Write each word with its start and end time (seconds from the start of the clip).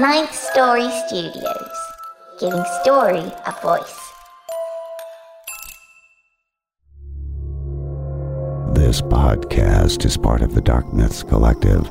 Ninth 0.00 0.34
Story 0.34 0.88
Studios, 1.06 1.78
giving 2.38 2.64
story 2.80 3.30
a 3.44 3.54
voice. 3.60 4.00
This 8.74 9.02
podcast 9.02 10.06
is 10.06 10.16
part 10.16 10.40
of 10.40 10.54
the 10.54 10.62
Dark 10.62 10.90
Myths 10.94 11.22
Collective. 11.22 11.86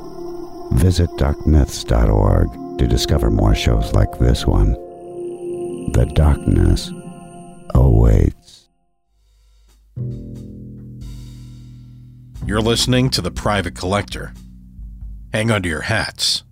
Visit 0.71 1.11
darkmyths.org 1.17 2.80
to 2.80 2.88
discover 2.88 3.30
more 3.30 3.53
shows 3.53 3.93
like 3.93 4.17
this 4.17 4.44
one. 4.44 4.71
The 5.91 6.12
darkness 6.16 6.91
awaits. 7.76 8.70
You're 12.44 12.62
listening 12.62 13.12
to 13.12 13.21
The 13.21 13.30
Private 13.30 13.76
Collector. 13.76 14.34
Hang 15.31 15.52
on 15.52 15.62
to 15.62 15.70
your 15.70 15.81
hats. 15.81 16.44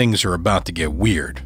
Things 0.00 0.24
are 0.24 0.32
about 0.32 0.64
to 0.64 0.72
get 0.72 0.94
weird. 0.94 1.42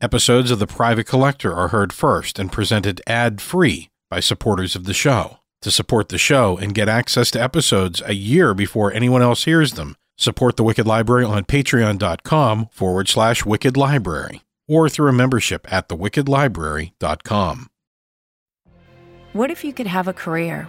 Episodes 0.00 0.52
of 0.52 0.60
The 0.60 0.68
Private 0.68 1.08
Collector 1.08 1.52
are 1.52 1.66
heard 1.66 1.92
first 1.92 2.38
and 2.38 2.52
presented 2.52 3.02
ad 3.08 3.40
free 3.40 3.90
by 4.08 4.20
supporters 4.20 4.76
of 4.76 4.84
the 4.84 4.94
show. 4.94 5.38
To 5.62 5.72
support 5.72 6.10
the 6.10 6.16
show 6.16 6.56
and 6.56 6.76
get 6.76 6.88
access 6.88 7.32
to 7.32 7.42
episodes 7.42 8.00
a 8.06 8.14
year 8.14 8.54
before 8.54 8.92
anyone 8.92 9.20
else 9.20 9.46
hears 9.46 9.72
them, 9.72 9.96
support 10.16 10.56
the 10.56 10.62
Wicked 10.62 10.86
Library 10.86 11.24
on 11.24 11.42
patreon.com 11.46 12.68
forward 12.70 13.08
slash 13.08 13.44
wicked 13.44 13.76
library 13.76 14.42
or 14.68 14.88
through 14.88 15.08
a 15.08 15.12
membership 15.12 15.66
at 15.72 15.88
thewickedlibrary.com. 15.88 17.70
What 19.32 19.50
if 19.50 19.64
you 19.64 19.72
could 19.72 19.88
have 19.88 20.06
a 20.06 20.12
career 20.12 20.68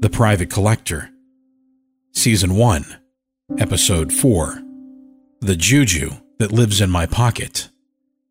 The 0.00 0.08
Private 0.08 0.48
Collector, 0.48 1.10
Season 2.14 2.54
1, 2.54 2.86
Episode 3.58 4.14
4 4.14 4.62
The 5.42 5.56
Juju 5.56 6.12
That 6.38 6.52
Lives 6.52 6.80
in 6.80 6.88
My 6.88 7.04
Pocket 7.04 7.68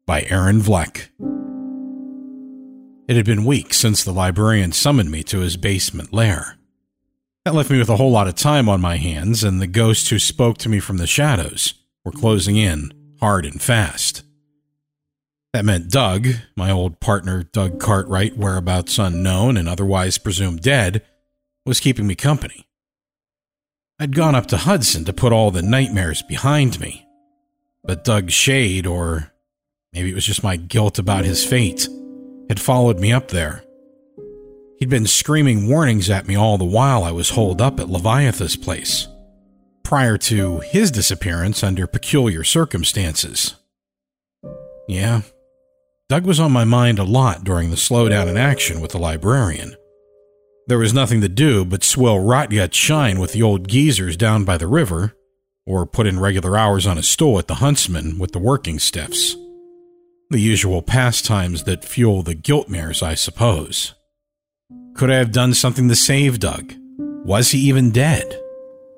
by 0.08 0.24
Aaron 0.24 0.62
Vlek. 0.62 1.10
It 3.08 3.16
had 3.16 3.26
been 3.28 3.46
weeks 3.46 3.78
since 3.78 4.04
the 4.04 4.12
librarian 4.12 4.72
summoned 4.72 5.12
me 5.12 5.22
to 5.26 5.42
his 5.42 5.58
basement 5.58 6.12
lair. 6.12 6.58
That 7.46 7.54
left 7.54 7.70
me 7.70 7.78
with 7.78 7.90
a 7.90 7.98
whole 7.98 8.12
lot 8.12 8.28
of 8.28 8.34
time 8.34 8.68
on 8.68 8.82
my 8.82 8.98
hands, 8.98 9.44
and 9.44 9.62
the 9.62 9.68
ghosts 9.68 10.10
who 10.10 10.18
spoke 10.18 10.58
to 10.60 10.70
me 10.70 10.80
from 10.80 10.98
the 10.98 11.06
shadows 11.06 11.76
were 12.04 12.12
closing 12.12 12.56
in 12.58 12.92
hard 13.20 13.46
and 13.46 13.62
fast. 13.62 14.24
That 15.54 15.66
meant 15.66 15.92
Doug, 15.92 16.30
my 16.56 16.72
old 16.72 17.00
partner 17.00 17.44
Doug 17.44 17.80
Cartwright, 17.80 18.38
whereabouts 18.38 18.98
unknown 18.98 19.56
and 19.56 19.70
otherwise 19.70 20.18
presumed 20.18 20.64
dead, 20.64 21.04
was 21.66 21.80
keeping 21.80 22.08
me 22.08 22.16
company. 22.16 22.66
I'd 24.00 24.16
gone 24.16 24.36
up 24.36 24.48
to 24.48 24.58
Hudson 24.58 25.06
to 25.06 25.14
put 25.14 25.34
all 25.34 25.52
the 25.52 25.62
nightmares 25.62 26.22
behind 26.22 26.80
me, 26.80 27.06
but 27.84 28.04
Doug's 28.04 28.34
shade, 28.34 28.88
or 28.88 29.32
maybe 29.94 30.10
it 30.10 30.16
was 30.16 30.26
just 30.26 30.44
my 30.44 30.56
guilt 30.56 31.00
about 31.00 31.26
his 31.26 31.44
fate, 31.44 31.88
had 32.48 32.60
followed 32.60 33.00
me 33.00 33.12
up 33.12 33.28
there. 33.28 33.64
He'd 34.80 34.90
been 34.90 35.08
screaming 35.08 35.68
warnings 35.68 36.10
at 36.10 36.28
me 36.28 36.36
all 36.36 36.58
the 36.58 36.64
while 36.64 37.04
I 37.04 37.12
was 37.12 37.32
holed 37.32 37.62
up 37.62 37.80
at 37.82 37.90
Leviathan's 37.90 38.56
place, 38.56 39.10
prior 39.84 40.18
to 40.18 40.60
his 40.60 40.92
disappearance 40.92 41.62
under 41.62 41.86
peculiar 41.86 42.46
circumstances. 42.46 43.56
Yeah, 44.88 45.22
Doug 46.08 46.26
was 46.26 46.40
on 46.40 46.54
my 46.54 46.64
mind 46.64 46.98
a 46.98 47.04
lot 47.04 47.44
during 47.44 47.70
the 47.70 47.76
slowdown 47.76 48.28
in 48.28 48.38
action 48.38 48.80
with 48.80 48.92
the 48.92 48.98
librarian. 48.98 49.76
There 50.70 50.78
was 50.78 50.94
nothing 50.94 51.22
to 51.22 51.28
do 51.28 51.66
but 51.66 51.84
swill 51.84 52.20
rot 52.20 52.54
shine 52.76 53.20
with 53.20 53.34
the 53.34 53.42
old 53.42 53.68
geezers 53.68 54.16
down 54.16 54.46
by 54.46 54.56
the 54.56 54.68
river, 54.68 55.16
or 55.66 55.88
put 55.88 56.06
in 56.06 56.20
regular 56.20 56.56
hours 56.56 56.86
on 56.86 56.96
a 56.96 57.02
stool 57.02 57.40
at 57.40 57.48
the 57.48 57.56
huntsman 57.56 58.20
with 58.20 58.34
the 58.34 58.40
working 58.40 58.78
stiffs. 58.78 59.36
The 60.30 60.38
usual 60.38 60.84
pastimes 60.84 61.64
that 61.64 61.84
fuel 61.84 62.22
the 62.22 62.36
guilt 62.36 62.70
mares, 62.70 63.02
I 63.02 63.16
suppose. 63.16 63.96
Could 64.94 65.10
I 65.10 65.16
have 65.16 65.32
done 65.32 65.56
something 65.56 65.90
to 65.90 65.96
save 65.96 66.38
Doug? 66.38 66.72
Was 67.26 67.50
he 67.50 67.58
even 67.62 67.90
dead? 67.90 68.40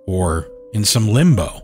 Or 0.05 0.49
in 0.73 0.83
some 0.83 1.07
limbo, 1.07 1.61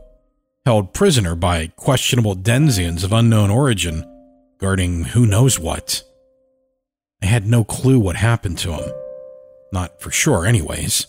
held 0.65 0.93
prisoner 0.93 1.35
by 1.35 1.67
questionable 1.75 2.35
denizens 2.35 3.03
of 3.03 3.11
unknown 3.11 3.49
origin, 3.49 4.05
guarding 4.57 5.03
who 5.03 5.25
knows 5.25 5.59
what? 5.59 6.01
I 7.21 7.25
had 7.25 7.45
no 7.45 7.65
clue 7.65 7.99
what 7.99 8.15
happened 8.15 8.57
to 8.59 8.71
him. 8.71 8.89
Not 9.71 10.01
for 10.01 10.11
sure, 10.11 10.45
anyways. 10.45 11.07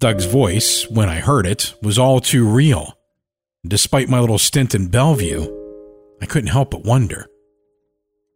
Doug's 0.00 0.26
voice, 0.26 0.88
when 0.88 1.08
I 1.08 1.20
heard 1.20 1.46
it, 1.46 1.74
was 1.82 1.98
all 1.98 2.20
too 2.20 2.46
real. 2.46 2.98
Despite 3.66 4.08
my 4.08 4.20
little 4.20 4.38
stint 4.38 4.74
in 4.74 4.88
Bellevue, 4.88 5.46
I 6.20 6.26
couldn't 6.26 6.50
help 6.50 6.72
but 6.72 6.84
wonder. 6.84 7.26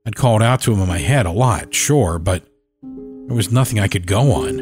I'd 0.07 0.17
called 0.17 0.43
out 0.43 0.63
to 0.63 0.73
him 0.73 0.81
in 0.81 0.89
my 0.89 0.99
head 0.99 1.27
a 1.27 1.31
lot, 1.31 1.75
sure, 1.75 2.19
but 2.19 2.43
there 2.83 3.37
was 3.37 3.53
nothing 3.53 3.79
I 3.79 3.89
could 3.89 4.07
go 4.07 4.33
on. 4.33 4.61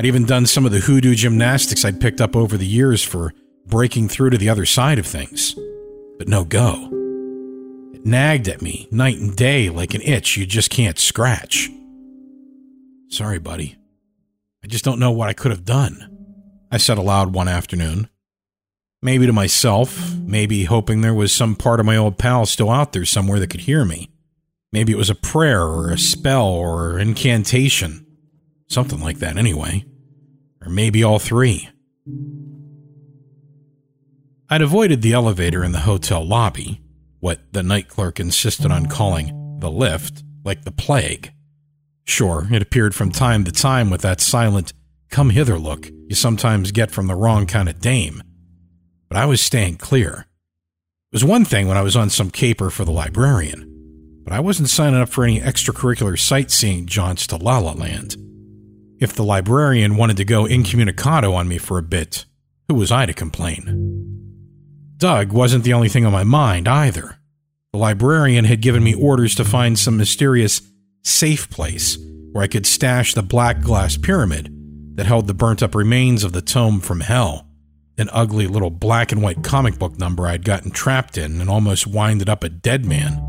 I'd 0.00 0.06
even 0.06 0.24
done 0.24 0.46
some 0.46 0.64
of 0.64 0.72
the 0.72 0.78
hoodoo 0.78 1.14
gymnastics 1.14 1.84
I'd 1.84 2.00
picked 2.00 2.20
up 2.20 2.34
over 2.34 2.56
the 2.56 2.66
years 2.66 3.02
for 3.02 3.34
breaking 3.66 4.08
through 4.08 4.30
to 4.30 4.38
the 4.38 4.48
other 4.48 4.64
side 4.64 4.98
of 4.98 5.06
things, 5.06 5.54
but 6.16 6.28
no 6.28 6.44
go. 6.44 6.88
It 7.92 8.06
nagged 8.06 8.48
at 8.48 8.62
me 8.62 8.88
night 8.90 9.18
and 9.18 9.36
day 9.36 9.68
like 9.68 9.92
an 9.92 10.00
itch 10.02 10.36
you 10.36 10.46
just 10.46 10.70
can't 10.70 10.98
scratch. 10.98 11.68
Sorry, 13.08 13.38
buddy. 13.38 13.76
I 14.62 14.66
just 14.66 14.84
don't 14.84 14.98
know 14.98 15.10
what 15.10 15.28
I 15.28 15.32
could 15.32 15.50
have 15.50 15.64
done. 15.64 16.16
I 16.70 16.76
said 16.76 16.98
aloud 16.98 17.32
one 17.32 17.48
afternoon. 17.48 18.08
Maybe 19.00 19.26
to 19.26 19.32
myself, 19.32 20.14
maybe 20.16 20.64
hoping 20.64 21.00
there 21.00 21.14
was 21.14 21.32
some 21.32 21.54
part 21.54 21.80
of 21.80 21.86
my 21.86 21.96
old 21.96 22.18
pal 22.18 22.46
still 22.46 22.70
out 22.70 22.92
there 22.92 23.04
somewhere 23.04 23.38
that 23.38 23.50
could 23.50 23.60
hear 23.60 23.84
me. 23.84 24.10
Maybe 24.72 24.92
it 24.92 24.98
was 24.98 25.08
a 25.08 25.14
prayer 25.14 25.62
or 25.62 25.90
a 25.90 25.98
spell 25.98 26.46
or 26.46 26.98
incantation. 26.98 28.04
Something 28.68 29.00
like 29.00 29.18
that, 29.20 29.38
anyway. 29.38 29.86
Or 30.60 30.68
maybe 30.68 31.02
all 31.02 31.18
three. 31.18 31.68
I'd 34.50 34.62
avoided 34.62 35.00
the 35.00 35.12
elevator 35.12 35.62
in 35.62 35.72
the 35.72 35.80
hotel 35.80 36.26
lobby, 36.26 36.82
what 37.20 37.52
the 37.52 37.62
night 37.62 37.88
clerk 37.88 38.18
insisted 38.18 38.70
on 38.70 38.86
calling 38.86 39.58
the 39.60 39.70
lift, 39.70 40.22
like 40.44 40.64
the 40.64 40.72
plague. 40.72 41.32
Sure, 42.08 42.48
it 42.50 42.62
appeared 42.62 42.94
from 42.94 43.12
time 43.12 43.44
to 43.44 43.52
time 43.52 43.90
with 43.90 44.00
that 44.00 44.20
silent, 44.20 44.72
come 45.10 45.30
hither 45.30 45.58
look 45.58 45.90
you 46.08 46.14
sometimes 46.14 46.72
get 46.72 46.90
from 46.90 47.06
the 47.06 47.14
wrong 47.14 47.46
kind 47.46 47.68
of 47.68 47.80
dame. 47.80 48.22
But 49.08 49.18
I 49.18 49.26
was 49.26 49.42
staying 49.42 49.76
clear. 49.76 50.26
It 51.12 51.12
was 51.12 51.24
one 51.24 51.44
thing 51.44 51.68
when 51.68 51.76
I 51.76 51.82
was 51.82 51.96
on 51.96 52.08
some 52.08 52.30
caper 52.30 52.70
for 52.70 52.86
the 52.86 52.92
librarian, 52.92 53.66
but 54.24 54.32
I 54.32 54.40
wasn't 54.40 54.70
signing 54.70 55.00
up 55.00 55.10
for 55.10 55.24
any 55.24 55.38
extracurricular 55.38 56.18
sightseeing 56.18 56.86
jaunts 56.86 57.26
to 57.28 57.36
La 57.36 57.58
La 57.58 57.72
Land. 57.72 58.16
If 58.98 59.12
the 59.12 59.22
librarian 59.22 59.96
wanted 59.96 60.16
to 60.16 60.24
go 60.24 60.46
incommunicado 60.46 61.34
on 61.34 61.46
me 61.46 61.58
for 61.58 61.76
a 61.76 61.82
bit, 61.82 62.24
who 62.68 62.74
was 62.74 62.90
I 62.90 63.04
to 63.04 63.12
complain? 63.12 63.84
Doug 64.96 65.32
wasn't 65.32 65.64
the 65.64 65.74
only 65.74 65.90
thing 65.90 66.06
on 66.06 66.12
my 66.12 66.24
mind 66.24 66.66
either. 66.66 67.18
The 67.72 67.78
librarian 67.78 68.46
had 68.46 68.62
given 68.62 68.82
me 68.82 68.94
orders 68.94 69.34
to 69.34 69.44
find 69.44 69.78
some 69.78 69.98
mysterious 69.98 70.62
safe 71.02 71.50
place 71.50 71.98
where 72.32 72.44
I 72.44 72.48
could 72.48 72.66
stash 72.66 73.14
the 73.14 73.22
black 73.22 73.60
glass 73.60 73.96
pyramid 73.96 74.54
that 74.96 75.06
held 75.06 75.26
the 75.26 75.34
burnt 75.34 75.62
up 75.62 75.74
remains 75.74 76.24
of 76.24 76.32
the 76.32 76.42
tome 76.42 76.80
from 76.80 77.00
hell, 77.00 77.46
an 77.96 78.08
ugly 78.12 78.46
little 78.46 78.70
black 78.70 79.12
and 79.12 79.22
white 79.22 79.42
comic 79.42 79.78
book 79.78 79.98
number 79.98 80.26
I'd 80.26 80.44
gotten 80.44 80.70
trapped 80.70 81.16
in 81.16 81.40
and 81.40 81.48
almost 81.48 81.86
winded 81.86 82.28
up 82.28 82.44
a 82.44 82.48
dead 82.48 82.84
man. 82.84 83.24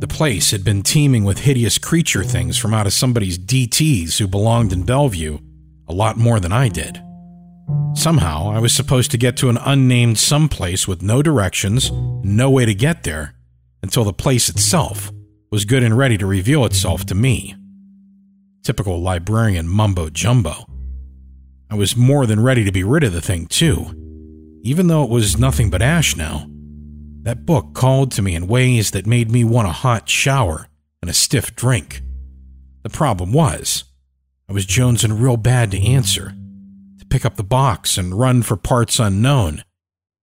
The 0.00 0.08
place 0.08 0.50
had 0.50 0.64
been 0.64 0.82
teeming 0.82 1.24
with 1.24 1.40
hideous 1.40 1.78
creature 1.78 2.24
things 2.24 2.56
from 2.56 2.72
out 2.72 2.86
of 2.86 2.92
somebody's 2.92 3.38
DTs 3.38 4.18
who 4.18 4.26
belonged 4.26 4.72
in 4.72 4.84
Bellevue, 4.84 5.38
a 5.88 5.92
lot 5.92 6.16
more 6.16 6.40
than 6.40 6.52
I 6.52 6.68
did. 6.68 7.02
Somehow, 7.94 8.50
I 8.50 8.60
was 8.60 8.72
supposed 8.72 9.10
to 9.10 9.18
get 9.18 9.36
to 9.38 9.50
an 9.50 9.58
unnamed 9.58 10.18
someplace 10.18 10.88
with 10.88 11.02
no 11.02 11.22
directions, 11.22 11.90
no 12.22 12.50
way 12.50 12.64
to 12.64 12.74
get 12.74 13.02
there, 13.02 13.34
until 13.82 14.04
the 14.04 14.12
place 14.12 14.48
itself 14.48 15.12
was 15.50 15.64
good 15.64 15.82
and 15.82 15.98
ready 15.98 16.16
to 16.16 16.26
reveal 16.26 16.64
itself 16.64 17.04
to 17.06 17.14
me. 17.14 17.56
Typical 18.62 19.00
librarian 19.00 19.66
mumbo 19.66 20.08
jumbo. 20.08 20.64
I 21.68 21.74
was 21.74 21.96
more 21.96 22.26
than 22.26 22.42
ready 22.42 22.64
to 22.64 22.72
be 22.72 22.84
rid 22.84 23.02
of 23.02 23.12
the 23.12 23.20
thing, 23.20 23.46
too. 23.46 23.96
Even 24.62 24.86
though 24.86 25.02
it 25.02 25.10
was 25.10 25.38
nothing 25.38 25.70
but 25.70 25.82
ash 25.82 26.14
now, 26.16 26.46
that 27.22 27.46
book 27.46 27.74
called 27.74 28.12
to 28.12 28.22
me 28.22 28.34
in 28.34 28.46
ways 28.46 28.92
that 28.92 29.06
made 29.06 29.30
me 29.30 29.44
want 29.44 29.68
a 29.68 29.72
hot 29.72 30.08
shower 30.08 30.68
and 31.02 31.10
a 31.10 31.14
stiff 31.14 31.54
drink. 31.56 32.02
The 32.82 32.90
problem 32.90 33.32
was, 33.32 33.84
I 34.48 34.52
was 34.52 34.66
jonesing 34.66 35.20
real 35.20 35.36
bad 35.36 35.70
to 35.72 35.80
answer, 35.80 36.34
to 36.98 37.06
pick 37.06 37.24
up 37.24 37.36
the 37.36 37.44
box 37.44 37.98
and 37.98 38.18
run 38.18 38.42
for 38.42 38.56
parts 38.56 38.98
unknown, 38.98 39.64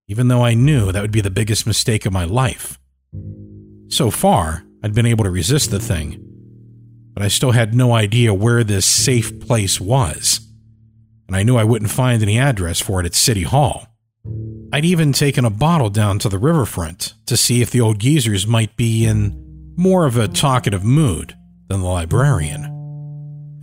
even 0.08 0.28
though 0.28 0.44
I 0.44 0.54
knew 0.54 0.92
that 0.92 1.02
would 1.02 1.12
be 1.12 1.22
the 1.22 1.30
biggest 1.30 1.68
mistake 1.68 2.06
of 2.06 2.14
my 2.14 2.26
life. 2.26 2.80
So 3.90 4.12
far, 4.12 4.64
I'd 4.84 4.94
been 4.94 5.06
able 5.06 5.24
to 5.24 5.32
resist 5.32 5.72
the 5.72 5.80
thing, 5.80 6.24
but 7.14 7.24
I 7.24 7.28
still 7.28 7.52
had 7.52 7.74
no 7.74 7.94
idea 7.94 8.34
where 8.34 8.64
this 8.64 8.86
safe 8.86 9.40
place 9.40 9.82
was, 9.82 10.40
and 11.28 11.36
I 11.36 11.44
knew 11.44 11.58
I 11.58 11.64
wouldn't 11.64 11.92
find 11.92 12.22
any 12.22 12.38
address 12.38 12.80
for 12.80 13.00
it 13.00 13.06
at 13.06 13.16
City 13.16 13.44
Hall. 13.44 13.88
I'd 14.72 14.86
even 14.86 15.14
taken 15.14 15.46
a 15.46 15.50
bottle 15.50 15.90
down 15.90 16.20
to 16.20 16.30
the 16.30 16.38
riverfront 16.38 17.14
to 17.26 17.38
see 17.38 17.62
if 17.62 17.72
the 17.72 17.82
old 17.82 18.00
geezers 18.00 18.46
might 18.46 18.76
be 18.76 19.06
in 19.06 19.74
more 19.78 20.06
of 20.06 20.18
a 20.18 20.28
talkative 20.28 20.84
mood 20.84 21.34
than 21.68 21.82
the 21.82 21.88
librarian. 21.88 22.74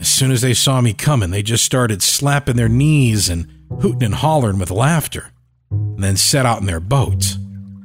As 0.01 0.09
soon 0.09 0.33
as 0.33 0.41
they 0.41 0.55
saw 0.55 0.81
me 0.81 0.93
coming, 0.93 1.31
they 1.31 1.43
just 1.43 1.65
started 1.65 2.03
slapping 2.03 2.57
their 2.57 2.69
knees 2.69 3.29
and 3.29 3.49
hooting 3.81 4.03
and 4.03 4.15
hollering 4.15 4.59
with 4.59 4.71
laughter, 4.71 5.31
and 5.71 6.03
then 6.03 6.17
set 6.17 6.47
out 6.47 6.61
in 6.61 6.67
their 6.67 6.81
boat. 6.81 7.37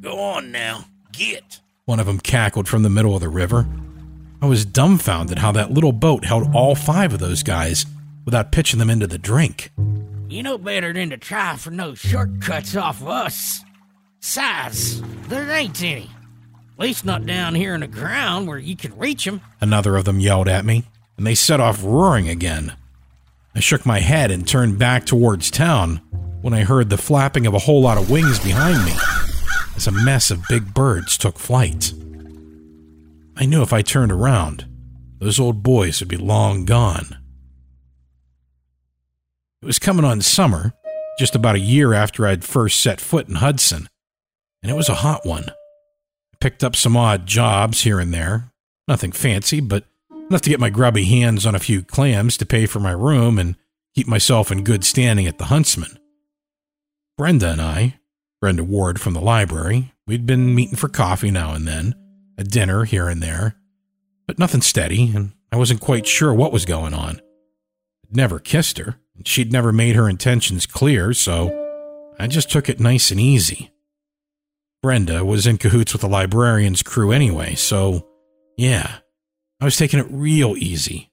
Go 0.01 0.19
on 0.19 0.51
now, 0.51 0.85
get. 1.11 1.59
One 1.89 1.99
of 1.99 2.05
them 2.05 2.19
cackled 2.19 2.67
from 2.67 2.83
the 2.83 2.89
middle 2.91 3.15
of 3.15 3.21
the 3.21 3.29
river. 3.29 3.67
I 4.43 4.45
was 4.45 4.63
dumbfounded 4.63 5.39
how 5.39 5.51
that 5.53 5.71
little 5.71 5.91
boat 5.91 6.23
held 6.23 6.53
all 6.53 6.75
five 6.75 7.13
of 7.13 7.19
those 7.19 7.41
guys 7.41 7.87
without 8.25 8.51
pitching 8.51 8.77
them 8.77 8.91
into 8.91 9.07
the 9.07 9.17
drink. 9.17 9.71
You 10.27 10.43
know 10.43 10.59
better 10.59 10.93
than 10.93 11.09
to 11.09 11.17
try 11.17 11.55
for 11.55 11.71
no 11.71 11.95
shortcuts 11.95 12.75
off 12.75 13.01
of 13.01 13.07
us. 13.07 13.61
Size, 14.19 15.01
there 15.29 15.49
ain't 15.49 15.81
any. 15.81 16.11
At 16.73 16.79
least 16.79 17.05
not 17.05 17.25
down 17.25 17.55
here 17.55 17.73
in 17.73 17.81
the 17.81 17.87
ground 17.87 18.47
where 18.47 18.59
you 18.59 18.75
can 18.75 18.95
reach 18.95 19.25
'em. 19.25 19.41
Another 19.59 19.97
of 19.97 20.05
them 20.05 20.19
yelled 20.19 20.47
at 20.47 20.65
me, 20.65 20.83
and 21.17 21.25
they 21.25 21.33
set 21.33 21.59
off 21.59 21.83
roaring 21.83 22.29
again. 22.29 22.73
I 23.55 23.61
shook 23.61 23.83
my 23.83 24.01
head 24.01 24.29
and 24.29 24.47
turned 24.47 24.77
back 24.77 25.07
towards 25.07 25.49
town 25.49 26.01
when 26.41 26.53
I 26.53 26.65
heard 26.65 26.91
the 26.91 26.99
flapping 26.99 27.47
of 27.47 27.55
a 27.55 27.65
whole 27.65 27.81
lot 27.81 27.97
of 27.97 28.11
wings 28.11 28.37
behind 28.37 28.85
me 28.85 28.93
as 29.75 29.87
a 29.87 29.91
mess 29.91 30.31
of 30.31 30.47
big 30.49 30.73
birds 30.73 31.17
took 31.17 31.39
flight. 31.39 31.93
I 33.37 33.45
knew 33.45 33.61
if 33.61 33.71
I 33.71 33.81
turned 33.81 34.11
around, 34.11 34.65
those 35.19 35.39
old 35.39 35.63
boys 35.63 35.99
would 35.99 36.09
be 36.09 36.17
long 36.17 36.65
gone. 36.65 37.17
It 39.61 39.65
was 39.65 39.79
coming 39.79 40.05
on 40.05 40.21
summer, 40.21 40.73
just 41.17 41.35
about 41.35 41.55
a 41.55 41.59
year 41.59 41.93
after 41.93 42.25
I'd 42.25 42.45
first 42.45 42.79
set 42.79 43.01
foot 43.01 43.27
in 43.27 43.35
Hudson, 43.35 43.89
and 44.63 44.71
it 44.71 44.75
was 44.75 44.89
a 44.89 44.95
hot 44.95 45.25
one. 45.25 45.45
I 45.49 46.37
picked 46.39 46.63
up 46.63 46.75
some 46.75 46.95
odd 46.95 47.25
jobs 47.25 47.81
here 47.81 47.99
and 47.99 48.13
there, 48.13 48.51
nothing 48.87 49.11
fancy, 49.11 49.59
but 49.59 49.85
enough 50.29 50.41
to 50.41 50.49
get 50.49 50.59
my 50.59 50.69
grubby 50.69 51.05
hands 51.05 51.45
on 51.45 51.55
a 51.55 51.59
few 51.59 51.81
clams 51.83 52.37
to 52.37 52.45
pay 52.45 52.65
for 52.65 52.79
my 52.79 52.91
room 52.91 53.37
and 53.37 53.55
keep 53.95 54.07
myself 54.07 54.51
in 54.51 54.63
good 54.63 54.85
standing 54.85 55.27
at 55.27 55.37
the 55.37 55.45
Huntsman. 55.45 55.97
Brenda 57.17 57.51
and 57.51 57.61
I, 57.61 57.98
Brenda 58.41 58.63
Ward 58.63 59.01
from 59.01 59.13
the 59.13 59.21
library, 59.21 59.93
we'd 60.07 60.25
been 60.25 60.55
meeting 60.55 60.77
for 60.77 60.87
coffee 60.87 61.31
now 61.31 61.53
and 61.53 61.67
then, 61.67 61.93
a 62.37 62.43
dinner 62.43 62.85
here 62.85 63.09
and 63.09 63.21
there, 63.21 63.55
but 64.27 64.39
nothing 64.39 64.61
steady, 64.61 65.11
and 65.13 65.33
I 65.51 65.57
wasn't 65.57 65.81
quite 65.81 66.07
sure 66.07 66.33
what 66.33 66.53
was 66.53 66.65
going 66.65 66.93
on. 66.93 67.21
I'd 68.05 68.15
never 68.15 68.39
kissed 68.39 68.77
her, 68.77 68.95
and 69.15 69.27
she'd 69.27 69.51
never 69.51 69.71
made 69.71 69.95
her 69.95 70.07
intentions 70.07 70.65
clear, 70.65 71.13
so 71.13 72.13
I 72.17 72.27
just 72.27 72.49
took 72.49 72.69
it 72.69 72.79
nice 72.79 73.11
and 73.11 73.19
easy. 73.19 73.71
Brenda 74.81 75.25
was 75.25 75.45
in 75.45 75.57
cahoots 75.57 75.91
with 75.91 76.01
the 76.01 76.07
librarian's 76.07 76.83
crew 76.83 77.11
anyway, 77.11 77.55
so 77.55 78.07
yeah, 78.57 78.99
I 79.59 79.65
was 79.65 79.75
taking 79.75 79.99
it 79.99 80.07
real 80.09 80.55
easy. 80.55 81.11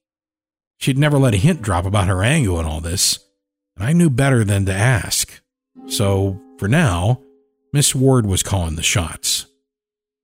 She'd 0.79 0.99
never 0.99 1.19
let 1.19 1.35
a 1.35 1.39
hint 1.39 1.63
drop 1.63 1.85
about 1.87 2.07
her 2.07 2.23
angle 2.23 2.59
and 2.61 2.69
all 2.69 2.81
this, 2.81 3.19
and 3.77 3.85
I 3.85 3.93
knew 3.93 4.11
better 4.11 4.45
than 4.45 4.67
to 4.67 4.73
ask. 4.73 5.41
So, 5.89 6.41
for 6.59 6.69
now, 6.69 7.23
Miss 7.73 7.95
Ward 7.95 8.27
was 8.27 8.43
calling 8.43 8.77
the 8.77 8.83
shots. 8.83 9.47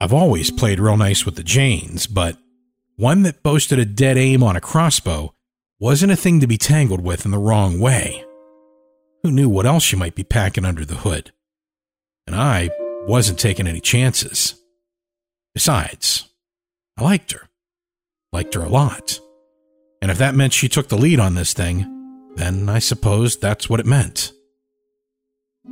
I've 0.00 0.12
always 0.12 0.50
played 0.50 0.80
real 0.80 0.96
nice 0.96 1.24
with 1.24 1.36
the 1.36 1.44
Janes, 1.44 2.06
but 2.06 2.36
one 2.96 3.22
that 3.22 3.42
boasted 3.42 3.78
a 3.78 3.84
dead 3.84 4.16
aim 4.16 4.42
on 4.42 4.56
a 4.56 4.60
crossbow 4.60 5.34
wasn't 5.78 6.12
a 6.12 6.16
thing 6.16 6.40
to 6.40 6.46
be 6.46 6.58
tangled 6.58 7.02
with 7.02 7.24
in 7.24 7.30
the 7.30 7.38
wrong 7.38 7.78
way. 7.78 8.24
Who 9.22 9.30
knew 9.30 9.48
what 9.48 9.66
else 9.66 9.82
she 9.82 9.96
might 9.96 10.14
be 10.14 10.24
packing 10.24 10.64
under 10.64 10.84
the 10.84 10.96
hood? 10.96 11.32
And 12.26 12.34
I 12.34 12.70
wasn't 13.06 13.38
taking 13.38 13.66
any 13.66 13.80
chances. 13.80 14.54
Besides, 15.54 16.28
I 16.96 17.04
liked 17.04 17.32
her. 17.32 17.48
Liked 18.32 18.54
her 18.54 18.62
a 18.62 18.68
lot. 18.68 19.20
And 20.00 20.10
if 20.10 20.18
that 20.18 20.34
meant 20.34 20.52
she 20.52 20.68
took 20.68 20.88
the 20.88 20.98
lead 20.98 21.20
on 21.20 21.34
this 21.34 21.52
thing, 21.52 22.32
then 22.34 22.68
I 22.68 22.78
suppose 22.78 23.36
that's 23.36 23.68
what 23.68 23.80
it 23.80 23.86
meant. 23.86 24.32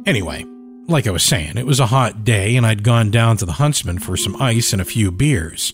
Anyway, 0.06 0.44
like 0.86 1.06
I 1.06 1.10
was 1.10 1.22
saying, 1.22 1.56
it 1.56 1.66
was 1.66 1.80
a 1.80 1.86
hot 1.86 2.24
day 2.24 2.56
and 2.56 2.66
I'd 2.66 2.82
gone 2.82 3.10
down 3.10 3.36
to 3.38 3.44
the 3.44 3.52
Huntsman 3.52 3.98
for 3.98 4.16
some 4.16 4.40
ice 4.40 4.72
and 4.72 4.80
a 4.80 4.84
few 4.84 5.10
beers. 5.10 5.72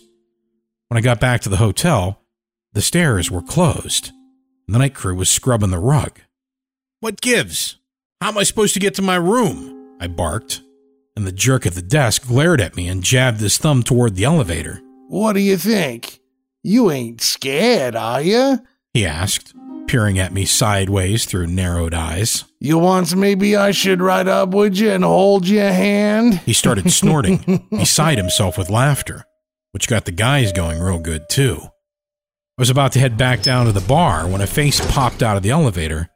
When 0.89 0.99
I 0.99 1.01
got 1.01 1.21
back 1.21 1.41
to 1.43 1.49
the 1.49 1.57
hotel, 1.57 2.23
the 2.73 2.83
stairs 2.83 3.31
were 3.31 3.43
closed. 3.43 4.13
And 4.67 4.75
the 4.75 4.79
night 4.79 4.95
crew 4.95 5.15
was 5.15 5.29
scrubbing 5.29 5.71
the 5.71 5.79
rug. 5.79 6.21
What 7.01 7.21
gives? 7.21 7.77
How 8.21 8.29
am 8.29 8.39
I 8.39 8.43
supposed 8.43 8.75
to 8.75 8.81
get 8.81 8.95
to 8.95 9.03
my 9.03 9.17
room? 9.17 9.97
I 10.01 10.07
barked, 10.09 10.63
and 11.15 11.27
the 11.27 11.33
jerk 11.33 11.67
at 11.67 11.75
the 11.75 11.83
desk 11.83 12.27
glared 12.27 12.61
at 12.61 12.77
me 12.77 12.89
and 12.89 13.03
jabbed 13.03 13.41
his 13.41 13.59
thumb 13.59 13.83
toward 13.83 14.15
the 14.15 14.25
elevator. 14.25 14.81
What 15.09 15.35
do 15.35 15.41
you 15.41 15.57
think? 15.57 16.21
You 16.63 16.91
ain't 16.91 17.21
scared, 17.21 17.95
are 17.95 18.21
you? 18.21 18.61
He 18.93 19.07
asked, 19.07 19.55
peering 19.87 20.19
at 20.19 20.33
me 20.33 20.45
sideways 20.45 21.25
through 21.25 21.47
narrowed 21.47 21.95
eyes. 21.95 22.45
You 22.61 22.79
wants 22.79 23.15
maybe 23.15 23.57
I 23.57 23.71
should 23.71 24.01
ride 24.01 24.29
up 24.29 24.51
with 24.51 24.77
you 24.77 24.91
and 24.91 25.05
hold 25.05 25.47
your 25.49 25.73
hand? 25.73 26.39
He 26.41 26.53
started 26.53 26.91
snorting, 26.93 27.67
beside 27.71 28.19
himself 28.19 28.59
with 28.59 28.71
laughter, 28.71 29.25
which 29.73 29.89
got 29.89 30.05
the 30.05 30.13
guys 30.13 30.53
going 30.53 30.81
real 30.81 30.99
good 30.99 31.29
too. 31.29 31.59
I 31.63 32.63
was 32.63 32.71
about 32.71 32.93
to 32.93 32.99
head 32.99 33.17
back 33.17 33.43
down 33.43 33.67
to 33.67 33.73
the 33.73 33.81
bar 33.87 34.27
when 34.27 34.41
a 34.41 34.47
face 34.47 34.81
popped 34.93 35.23
out 35.23 35.37
of 35.37 35.43
the 35.43 35.51
elevator, 35.51 36.09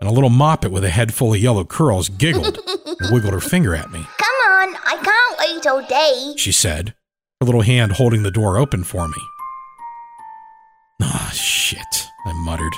and 0.00 0.08
a 0.08 0.12
little 0.12 0.30
moppet 0.30 0.70
with 0.70 0.84
a 0.84 0.90
head 0.90 1.14
full 1.14 1.34
of 1.34 1.40
yellow 1.40 1.64
curls 1.64 2.08
giggled 2.08 2.58
and 2.66 3.10
wiggled 3.12 3.32
her 3.32 3.40
finger 3.40 3.74
at 3.74 3.90
me. 3.90 3.98
Come 3.98 4.36
on, 4.50 4.76
I 4.84 4.96
can't 5.02 5.38
wait 5.38 5.66
all 5.66 5.82
day. 5.86 6.34
She 6.36 6.52
said, 6.52 6.94
her 7.40 7.46
little 7.46 7.62
hand 7.62 7.92
holding 7.92 8.22
the 8.22 8.30
door 8.30 8.58
open 8.58 8.84
for 8.84 9.08
me. 9.08 9.16
Ah, 11.00 11.30
shit, 11.32 12.06
I 12.26 12.32
muttered. 12.44 12.74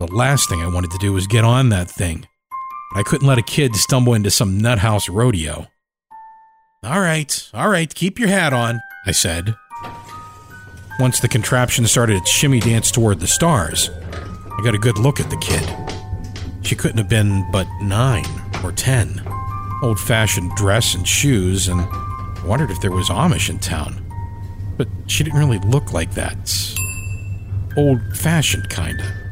The 0.00 0.06
last 0.06 0.48
thing 0.48 0.62
I 0.62 0.66
wanted 0.66 0.90
to 0.92 0.98
do 0.98 1.12
was 1.12 1.26
get 1.26 1.44
on 1.44 1.68
that 1.68 1.90
thing, 1.90 2.26
but 2.90 3.00
I 3.00 3.02
couldn't 3.02 3.28
let 3.28 3.36
a 3.36 3.42
kid 3.42 3.76
stumble 3.76 4.14
into 4.14 4.30
some 4.30 4.58
nuthouse 4.58 5.10
rodeo. 5.10 5.66
All 6.82 7.00
right, 7.00 7.50
all 7.52 7.68
right, 7.68 7.94
keep 7.94 8.18
your 8.18 8.30
hat 8.30 8.54
on, 8.54 8.80
I 9.04 9.10
said, 9.10 9.54
once 10.98 11.20
the 11.20 11.28
contraption 11.28 11.86
started 11.86 12.16
its 12.16 12.30
shimmy 12.30 12.60
dance 12.60 12.90
toward 12.90 13.20
the 13.20 13.26
stars, 13.26 13.90
I 13.90 14.62
got 14.64 14.74
a 14.74 14.78
good 14.78 14.96
look 14.96 15.20
at 15.20 15.28
the 15.28 15.36
kid. 15.36 15.68
She 16.64 16.74
couldn't 16.74 16.96
have 16.96 17.10
been 17.10 17.46
but 17.52 17.66
nine 17.82 18.24
or 18.64 18.72
ten. 18.72 19.22
Old 19.82 20.00
fashioned 20.00 20.50
dress 20.56 20.94
and 20.94 21.06
shoes, 21.06 21.68
and 21.68 21.86
wondered 22.46 22.70
if 22.70 22.80
there 22.80 22.90
was 22.90 23.10
Amish 23.10 23.50
in 23.50 23.58
town. 23.58 24.02
But 24.78 24.88
she 25.08 25.24
didn't 25.24 25.38
really 25.38 25.58
look 25.58 25.92
like 25.92 26.12
that. 26.14 26.36
Old 27.76 28.00
fashioned, 28.16 28.70
kinda. 28.70 29.29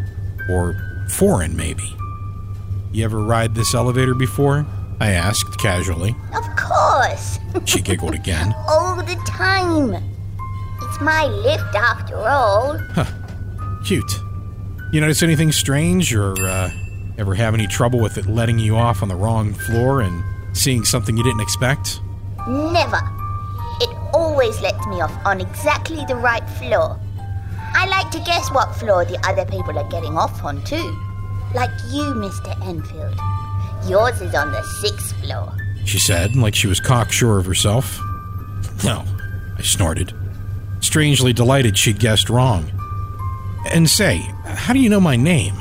Or 0.49 1.07
foreign, 1.09 1.57
maybe. 1.57 1.95
You 2.93 3.05
ever 3.05 3.19
ride 3.23 3.55
this 3.55 3.75
elevator 3.75 4.14
before? 4.14 4.67
I 5.00 5.11
asked 5.11 5.59
casually. 5.59 6.17
Of 6.35 6.45
course. 6.57 7.38
She 7.64 7.81
giggled 7.81 8.14
again. 8.14 8.55
All 8.69 8.97
the 8.97 9.14
time. 9.26 9.95
It's 10.83 11.00
my 11.00 11.26
lift 11.26 11.75
after 11.75 12.17
all. 12.17 12.78
Huh. 12.93 13.05
Cute. 13.85 14.21
You 14.93 15.00
notice 15.00 15.23
anything 15.23 15.52
strange 15.52 16.14
or 16.14 16.35
uh, 16.40 16.71
ever 17.19 17.35
have 17.35 17.55
any 17.55 17.67
trouble 17.67 18.00
with 18.00 18.17
it 18.17 18.26
letting 18.26 18.59
you 18.59 18.76
off 18.76 19.02
on 19.02 19.09
the 19.09 19.14
wrong 19.17 19.52
floor 19.52 20.00
and 20.00 20.25
seeing 20.57 20.85
something 20.85 21.17
you 21.17 21.23
didn't 21.23 21.40
expect? 21.40 22.00
Never. 22.49 23.00
It 23.81 23.97
always 24.14 24.61
lets 24.61 24.85
me 24.87 25.00
off 25.00 25.14
on 25.26 25.40
exactly 25.40 26.05
the 26.07 26.17
right 26.17 26.49
floor. 26.59 26.99
I 27.75 27.87
like 27.87 28.11
to 28.13 28.21
guess 28.21 28.51
what 28.51 28.75
floor 28.77 29.05
the 29.05 29.19
other 29.27 29.45
people 29.45 29.79
are 29.79 29.89
getting 29.91 30.17
off 30.17 30.43
on, 30.45 30.63
too. 30.65 30.97
Like 31.55 31.71
you, 31.91 32.03
Mr. 32.15 32.55
Enfield. 32.67 33.19
Yours 33.89 34.21
is 34.21 34.35
on 34.35 34.53
the 34.53 34.63
sixth 34.81 35.13
floor. 35.23 35.53
She 35.85 35.99
said, 35.99 36.37
like 36.37 36.55
she 36.55 36.67
was 36.67 36.81
cocksure 36.81 37.39
of 37.39 37.47
herself. 37.47 37.99
No, 38.85 39.05
I 39.57 39.63
snorted. 39.63 40.13
Strangely 40.81 41.33
delighted 41.33 41.79
she'd 41.79 41.99
guessed 41.99 42.29
wrong. 42.29 42.71
And 43.73 43.89
say, 43.89 44.19
how 44.45 44.73
do 44.73 44.79
you 44.79 44.89
know 44.89 45.01
my 45.01 45.17
name? 45.17 45.55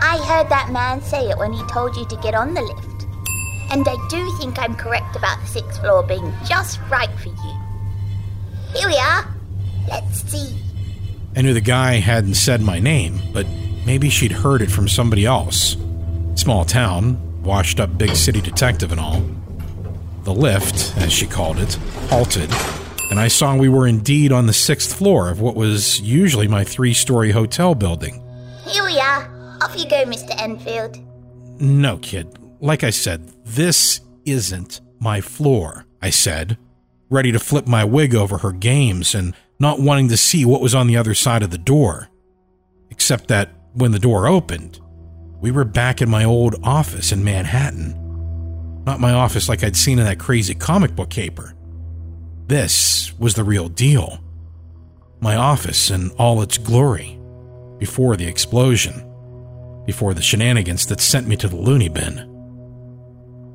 I 0.00 0.18
heard 0.26 0.48
that 0.48 0.70
man 0.70 1.02
say 1.02 1.28
it 1.28 1.38
when 1.38 1.52
he 1.52 1.62
told 1.70 1.96
you 1.96 2.06
to 2.06 2.16
get 2.16 2.34
on 2.34 2.54
the 2.54 2.62
lift. 2.62 3.06
And 3.70 3.86
I 3.86 3.96
do 4.08 4.30
think 4.38 4.58
I'm 4.58 4.74
correct 4.74 5.16
about 5.16 5.40
the 5.40 5.46
sixth 5.46 5.80
floor 5.80 6.02
being 6.02 6.32
just 6.46 6.80
right 6.90 7.10
for 7.18 7.28
you. 7.28 7.58
Here 8.74 8.88
we 8.88 8.96
are. 8.96 9.26
Let's 9.88 10.22
see. 10.22 10.56
I 11.38 11.40
knew 11.40 11.54
the 11.54 11.60
guy 11.60 12.00
hadn't 12.00 12.34
said 12.34 12.60
my 12.60 12.80
name, 12.80 13.20
but 13.32 13.46
maybe 13.86 14.10
she'd 14.10 14.32
heard 14.32 14.60
it 14.60 14.72
from 14.72 14.88
somebody 14.88 15.24
else. 15.24 15.76
Small 16.34 16.64
town, 16.64 17.44
washed 17.44 17.78
up 17.78 17.96
big 17.96 18.16
city 18.16 18.40
detective 18.40 18.90
and 18.90 19.00
all. 19.00 19.22
The 20.24 20.34
lift, 20.34 20.96
as 20.96 21.12
she 21.12 21.28
called 21.28 21.60
it, 21.60 21.74
halted, 22.10 22.50
and 23.12 23.20
I 23.20 23.28
saw 23.28 23.56
we 23.56 23.68
were 23.68 23.86
indeed 23.86 24.32
on 24.32 24.46
the 24.46 24.52
sixth 24.52 24.92
floor 24.92 25.30
of 25.30 25.40
what 25.40 25.54
was 25.54 26.00
usually 26.00 26.48
my 26.48 26.64
three 26.64 26.92
story 26.92 27.30
hotel 27.30 27.72
building. 27.76 28.20
Here 28.66 28.84
we 28.84 28.98
are. 28.98 29.30
Off 29.62 29.76
you 29.76 29.88
go, 29.88 30.04
Mr. 30.06 30.34
Enfield. 30.42 30.98
No, 31.60 31.98
kid. 31.98 32.36
Like 32.58 32.82
I 32.82 32.90
said, 32.90 33.32
this 33.44 34.00
isn't 34.24 34.80
my 34.98 35.20
floor, 35.20 35.86
I 36.02 36.10
said, 36.10 36.58
ready 37.08 37.30
to 37.30 37.38
flip 37.38 37.68
my 37.68 37.84
wig 37.84 38.16
over 38.16 38.38
her 38.38 38.50
games 38.50 39.14
and 39.14 39.36
not 39.58 39.80
wanting 39.80 40.08
to 40.08 40.16
see 40.16 40.44
what 40.44 40.60
was 40.60 40.74
on 40.74 40.86
the 40.86 40.96
other 40.96 41.14
side 41.14 41.42
of 41.42 41.50
the 41.50 41.58
door. 41.58 42.08
Except 42.90 43.28
that 43.28 43.50
when 43.72 43.92
the 43.92 43.98
door 43.98 44.26
opened, 44.26 44.80
we 45.40 45.50
were 45.50 45.64
back 45.64 46.00
in 46.00 46.08
my 46.08 46.24
old 46.24 46.56
office 46.62 47.12
in 47.12 47.24
Manhattan. 47.24 47.94
Not 48.84 49.00
my 49.00 49.12
office 49.12 49.48
like 49.48 49.62
I'd 49.62 49.76
seen 49.76 49.98
in 49.98 50.04
that 50.04 50.18
crazy 50.18 50.54
comic 50.54 50.96
book 50.96 51.10
caper. 51.10 51.54
This 52.46 53.12
was 53.18 53.34
the 53.34 53.44
real 53.44 53.68
deal. 53.68 54.20
My 55.20 55.36
office 55.36 55.90
in 55.90 56.10
all 56.12 56.40
its 56.42 56.58
glory, 56.58 57.18
before 57.78 58.16
the 58.16 58.26
explosion, 58.26 59.04
before 59.84 60.14
the 60.14 60.22
shenanigans 60.22 60.86
that 60.86 61.00
sent 61.00 61.26
me 61.26 61.36
to 61.36 61.48
the 61.48 61.56
loony 61.56 61.88
bin. 61.88 62.18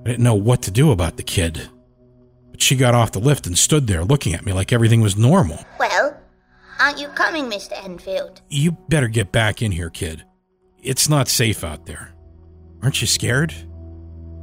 I 0.06 0.10
didn't 0.10 0.24
know 0.24 0.36
what 0.36 0.62
to 0.64 0.72
do 0.72 0.92
about 0.92 1.18
the 1.18 1.24
kid, 1.24 1.70
but 2.54 2.62
she 2.62 2.76
got 2.76 2.94
off 2.94 3.12
the 3.12 3.20
lift 3.20 3.48
and 3.48 3.58
stood 3.58 3.88
there 3.88 4.06
looking 4.06 4.36
at 4.36 4.46
me 4.46 4.54
like 4.54 4.72
everything 4.72 5.02
was 5.02 5.18
normal. 5.18 5.66
Well, 5.80 6.16
aren't 6.80 7.00
you 7.00 7.08
coming, 7.10 7.46
Mr. 7.46 7.74
Enfield? 7.84 8.42
You 8.48 8.78
better 8.90 9.08
get 9.08 9.32
back 9.32 9.64
in 9.64 9.72
here, 9.72 9.90
kid. 9.90 10.24
It's 10.84 11.10
not 11.10 11.28
safe 11.28 11.64
out 11.64 11.88
there. 11.88 12.14
Aren't 12.84 13.02
you 13.02 13.08
scared? 13.08 13.56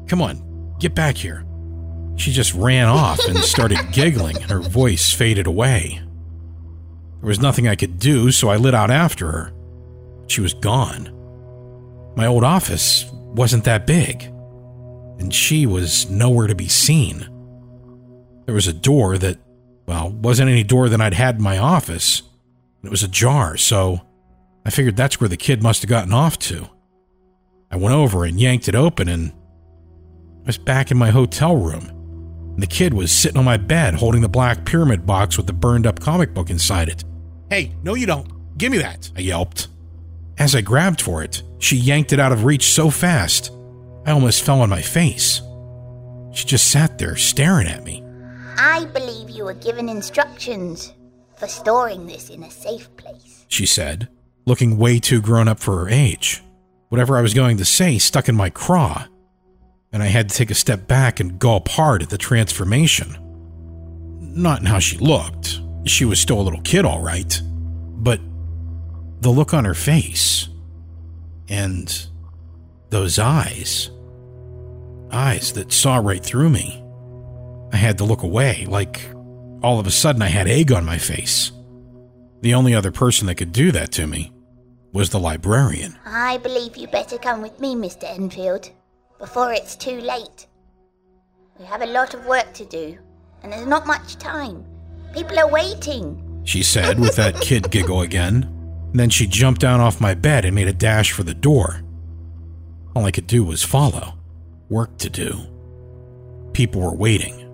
Come 0.08 0.20
on, 0.20 0.74
get 0.80 0.92
back 0.92 1.16
here. 1.16 1.46
She 2.16 2.32
just 2.32 2.52
ran 2.52 2.88
off 2.88 3.20
and 3.28 3.38
started 3.38 3.78
giggling, 3.92 4.36
and 4.38 4.50
her 4.50 4.60
voice 4.60 5.12
faded 5.14 5.46
away. 5.46 6.00
There 7.20 7.28
was 7.28 7.38
nothing 7.40 7.68
I 7.68 7.76
could 7.76 8.00
do, 8.00 8.32
so 8.32 8.48
I 8.48 8.56
lit 8.56 8.74
out 8.74 8.90
after 8.90 9.30
her. 9.30 9.52
She 10.26 10.40
was 10.40 10.54
gone. 10.54 11.16
My 12.16 12.26
old 12.26 12.42
office 12.42 13.04
wasn't 13.12 13.62
that 13.64 13.86
big, 13.86 14.24
and 15.20 15.32
she 15.32 15.64
was 15.64 16.10
nowhere 16.10 16.48
to 16.48 16.56
be 16.56 16.66
seen. 16.66 17.28
There 18.50 18.56
was 18.56 18.66
a 18.66 18.72
door 18.72 19.16
that, 19.16 19.38
well, 19.86 20.10
wasn't 20.10 20.50
any 20.50 20.64
door 20.64 20.88
that 20.88 21.00
I'd 21.00 21.14
had 21.14 21.36
in 21.36 21.42
my 21.42 21.58
office. 21.58 22.22
It 22.82 22.90
was 22.90 23.04
ajar, 23.04 23.56
so 23.56 24.00
I 24.66 24.70
figured 24.70 24.96
that's 24.96 25.20
where 25.20 25.28
the 25.28 25.36
kid 25.36 25.62
must 25.62 25.82
have 25.82 25.88
gotten 25.88 26.12
off 26.12 26.36
to. 26.40 26.68
I 27.70 27.76
went 27.76 27.94
over 27.94 28.24
and 28.24 28.40
yanked 28.40 28.66
it 28.66 28.74
open, 28.74 29.08
and 29.08 29.30
I 30.42 30.46
was 30.46 30.58
back 30.58 30.90
in 30.90 30.98
my 30.98 31.10
hotel 31.10 31.54
room. 31.54 31.90
And 32.54 32.60
the 32.60 32.66
kid 32.66 32.92
was 32.92 33.12
sitting 33.12 33.38
on 33.38 33.44
my 33.44 33.56
bed 33.56 33.94
holding 33.94 34.20
the 34.20 34.28
black 34.28 34.64
pyramid 34.64 35.06
box 35.06 35.36
with 35.36 35.46
the 35.46 35.52
burned 35.52 35.86
up 35.86 36.00
comic 36.00 36.34
book 36.34 36.50
inside 36.50 36.88
it. 36.88 37.04
Hey, 37.50 37.76
no, 37.84 37.94
you 37.94 38.06
don't. 38.06 38.58
Give 38.58 38.72
me 38.72 38.78
that, 38.78 39.12
I 39.16 39.20
yelped. 39.20 39.68
As 40.38 40.56
I 40.56 40.60
grabbed 40.60 41.00
for 41.00 41.22
it, 41.22 41.44
she 41.60 41.76
yanked 41.76 42.12
it 42.12 42.18
out 42.18 42.32
of 42.32 42.42
reach 42.42 42.72
so 42.72 42.90
fast, 42.90 43.52
I 44.04 44.10
almost 44.10 44.42
fell 44.42 44.60
on 44.60 44.70
my 44.70 44.82
face. 44.82 45.40
She 46.32 46.46
just 46.46 46.66
sat 46.72 46.98
there 46.98 47.14
staring 47.14 47.68
at 47.68 47.84
me. 47.84 48.02
I 48.62 48.84
believe 48.84 49.30
you 49.30 49.44
were 49.44 49.54
given 49.54 49.88
instructions 49.88 50.92
for 51.38 51.48
storing 51.48 52.06
this 52.06 52.28
in 52.28 52.42
a 52.42 52.50
safe 52.50 52.94
place. 52.98 53.46
she 53.48 53.64
said, 53.64 54.10
looking 54.44 54.76
way 54.76 54.98
too 54.98 55.22
grown 55.22 55.48
up 55.48 55.58
for 55.58 55.78
her 55.78 55.88
age. 55.88 56.42
Whatever 56.90 57.16
I 57.16 57.22
was 57.22 57.32
going 57.32 57.56
to 57.56 57.64
say 57.64 57.96
stuck 57.96 58.28
in 58.28 58.36
my 58.36 58.50
craw, 58.50 59.06
and 59.92 60.02
I 60.02 60.06
had 60.06 60.28
to 60.28 60.36
take 60.36 60.50
a 60.50 60.54
step 60.54 60.86
back 60.86 61.20
and 61.20 61.38
gulp 61.38 61.68
hard 61.68 62.02
at 62.02 62.10
the 62.10 62.18
transformation. 62.18 63.16
Not 64.20 64.60
in 64.60 64.66
how 64.66 64.78
she 64.78 64.98
looked. 64.98 65.60
She 65.86 66.04
was 66.04 66.20
still 66.20 66.38
a 66.38 66.42
little 66.42 66.60
kid, 66.60 66.84
all 66.84 67.00
right. 67.00 67.40
But 67.44 68.20
the 69.20 69.30
look 69.30 69.54
on 69.54 69.64
her 69.64 69.74
face 69.74 70.48
and 71.48 72.06
those 72.90 73.18
eyes 73.18 73.90
eyes 75.12 75.54
that 75.54 75.72
saw 75.72 75.96
right 75.96 76.22
through 76.22 76.50
me. 76.50 76.79
I 77.72 77.76
had 77.76 77.98
to 77.98 78.04
look 78.04 78.22
away, 78.22 78.66
like 78.68 79.00
all 79.62 79.78
of 79.78 79.86
a 79.86 79.90
sudden 79.90 80.22
I 80.22 80.28
had 80.28 80.48
egg 80.48 80.72
on 80.72 80.84
my 80.84 80.98
face. 80.98 81.52
The 82.40 82.54
only 82.54 82.74
other 82.74 82.90
person 82.90 83.26
that 83.26 83.36
could 83.36 83.52
do 83.52 83.70
that 83.72 83.92
to 83.92 84.06
me 84.06 84.32
was 84.92 85.10
the 85.10 85.20
librarian. 85.20 85.98
I 86.04 86.38
believe 86.38 86.76
you 86.76 86.88
better 86.88 87.18
come 87.18 87.42
with 87.42 87.60
me, 87.60 87.74
Mr. 87.74 88.04
Enfield, 88.04 88.70
before 89.18 89.52
it's 89.52 89.76
too 89.76 90.00
late. 90.00 90.46
We 91.58 91.66
have 91.66 91.82
a 91.82 91.86
lot 91.86 92.14
of 92.14 92.26
work 92.26 92.52
to 92.54 92.64
do, 92.64 92.98
and 93.42 93.52
there's 93.52 93.66
not 93.66 93.86
much 93.86 94.16
time. 94.16 94.64
People 95.12 95.38
are 95.38 95.48
waiting. 95.50 96.42
She 96.44 96.62
said 96.62 96.98
with 96.98 97.16
that 97.16 97.40
kid 97.40 97.70
giggle 97.70 98.00
again. 98.00 98.56
And 98.90 98.98
then 98.98 99.10
she 99.10 99.26
jumped 99.26 99.60
down 99.60 99.80
off 99.80 100.00
my 100.00 100.14
bed 100.14 100.44
and 100.44 100.54
made 100.54 100.66
a 100.66 100.72
dash 100.72 101.12
for 101.12 101.22
the 101.22 101.34
door. 101.34 101.82
All 102.96 103.04
I 103.04 103.12
could 103.12 103.26
do 103.26 103.44
was 103.44 103.62
follow. 103.62 104.14
Work 104.68 104.98
to 104.98 105.10
do. 105.10 105.38
People 106.52 106.80
were 106.80 106.94
waiting. 106.94 107.46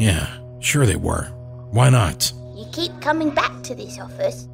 Yeah, 0.00 0.38
sure 0.60 0.86
they 0.86 0.96
were. 0.96 1.24
Why 1.72 1.90
not? 1.90 2.32
You 2.56 2.64
keep 2.72 2.98
coming 3.02 3.28
back 3.28 3.62
to 3.64 3.74
this 3.74 3.98
office, 3.98 4.48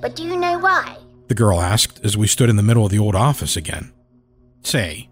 but 0.00 0.14
do 0.14 0.22
you 0.22 0.36
know 0.36 0.56
why? 0.60 0.96
The 1.26 1.34
girl 1.34 1.60
asked 1.60 2.04
as 2.04 2.16
we 2.16 2.28
stood 2.28 2.48
in 2.48 2.54
the 2.54 2.62
middle 2.62 2.84
of 2.84 2.92
the 2.92 3.00
old 3.00 3.16
office 3.16 3.56
again. 3.56 3.92
Say, 4.62 5.10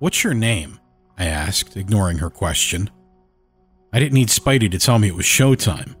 what's 0.00 0.24
your 0.24 0.34
name? 0.34 0.80
I 1.16 1.26
asked, 1.26 1.76
ignoring 1.76 2.18
her 2.18 2.28
question. 2.28 2.90
I 3.92 4.00
didn't 4.00 4.14
need 4.14 4.30
Spidey 4.30 4.68
to 4.72 4.80
tell 4.80 4.98
me 4.98 5.06
it 5.06 5.14
was 5.14 5.26
showtime. 5.26 5.94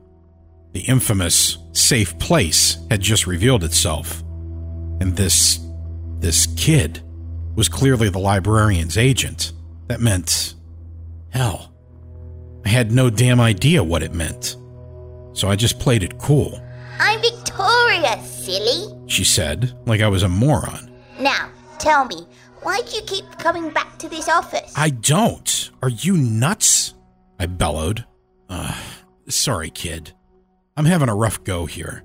The 0.72 0.80
infamous 0.80 1.56
safe 1.72 2.18
place 2.18 2.78
had 2.90 3.00
just 3.00 3.28
revealed 3.28 3.62
itself. 3.62 4.22
And 5.00 5.16
this. 5.16 5.60
this 6.18 6.46
kid 6.56 7.00
was 7.54 7.68
clearly 7.68 8.08
the 8.08 8.18
librarian's 8.18 8.98
agent. 8.98 9.52
That 9.86 10.00
meant. 10.00 10.54
hell. 11.30 11.69
I 12.64 12.68
had 12.68 12.92
no 12.92 13.10
damn 13.10 13.40
idea 13.40 13.82
what 13.82 14.02
it 14.02 14.12
meant. 14.14 14.56
So 15.32 15.48
I 15.48 15.56
just 15.56 15.78
played 15.78 16.02
it 16.02 16.18
cool, 16.18 16.60
I'm 16.98 17.20
Victoria, 17.20 18.20
silly. 18.22 18.94
she 19.06 19.24
said, 19.24 19.72
like 19.86 20.00
I 20.00 20.08
was 20.08 20.22
a 20.22 20.28
moron. 20.28 20.90
Now, 21.18 21.50
tell 21.78 22.04
me, 22.04 22.26
why 22.62 22.80
do 22.82 22.96
you 22.96 23.02
keep 23.02 23.24
coming 23.38 23.70
back 23.70 23.98
to 24.00 24.08
this 24.08 24.28
office? 24.28 24.72
I 24.76 24.90
don't. 24.90 25.70
Are 25.82 25.88
you 25.88 26.16
nuts? 26.16 26.94
I 27.38 27.46
bellowed. 27.46 28.04
Uh, 28.50 28.74
sorry, 29.28 29.70
kid. 29.70 30.12
I'm 30.76 30.84
having 30.84 31.08
a 31.08 31.14
rough 31.14 31.42
go 31.44 31.64
here. 31.66 32.04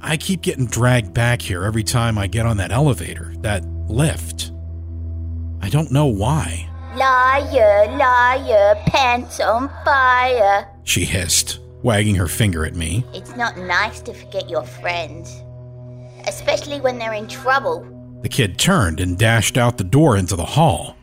I 0.00 0.16
keep 0.16 0.40
getting 0.42 0.66
dragged 0.66 1.12
back 1.12 1.42
here 1.42 1.64
every 1.64 1.84
time 1.84 2.16
I 2.18 2.26
get 2.28 2.46
on 2.46 2.56
that 2.56 2.72
elevator, 2.72 3.34
that 3.40 3.64
lift. 3.88 4.52
I 5.60 5.68
don't 5.68 5.92
know 5.92 6.06
why, 6.06 6.68
Liar, 6.96 7.86
liar, 7.96 8.74
pants 8.86 9.40
on 9.40 9.70
fire. 9.82 10.68
she 10.84 11.06
hissed, 11.06 11.58
wagging 11.82 12.16
her 12.16 12.28
finger 12.28 12.66
at 12.66 12.74
me. 12.74 13.06
It's 13.14 13.34
not 13.34 13.56
nice 13.56 14.00
to 14.02 14.12
forget 14.12 14.50
your 14.50 14.62
friends, 14.62 15.42
especially 16.28 16.80
when 16.80 16.98
they're 16.98 17.14
in 17.14 17.28
trouble. 17.28 17.86
The 18.20 18.28
kid 18.28 18.58
turned 18.58 19.00
and 19.00 19.18
dashed 19.18 19.56
out 19.56 19.78
the 19.78 19.84
door 19.84 20.18
into 20.18 20.36
the 20.36 20.44
hall. 20.44 20.96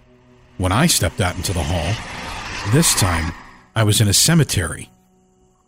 When 0.57 0.71
I 0.71 0.85
stepped 0.85 1.21
out 1.21 1.35
into 1.35 1.53
the 1.53 1.63
hall, 1.63 1.93
this 2.71 2.93
time 2.93 3.33
I 3.75 3.83
was 3.83 3.99
in 3.99 4.07
a 4.07 4.13
cemetery, 4.13 4.91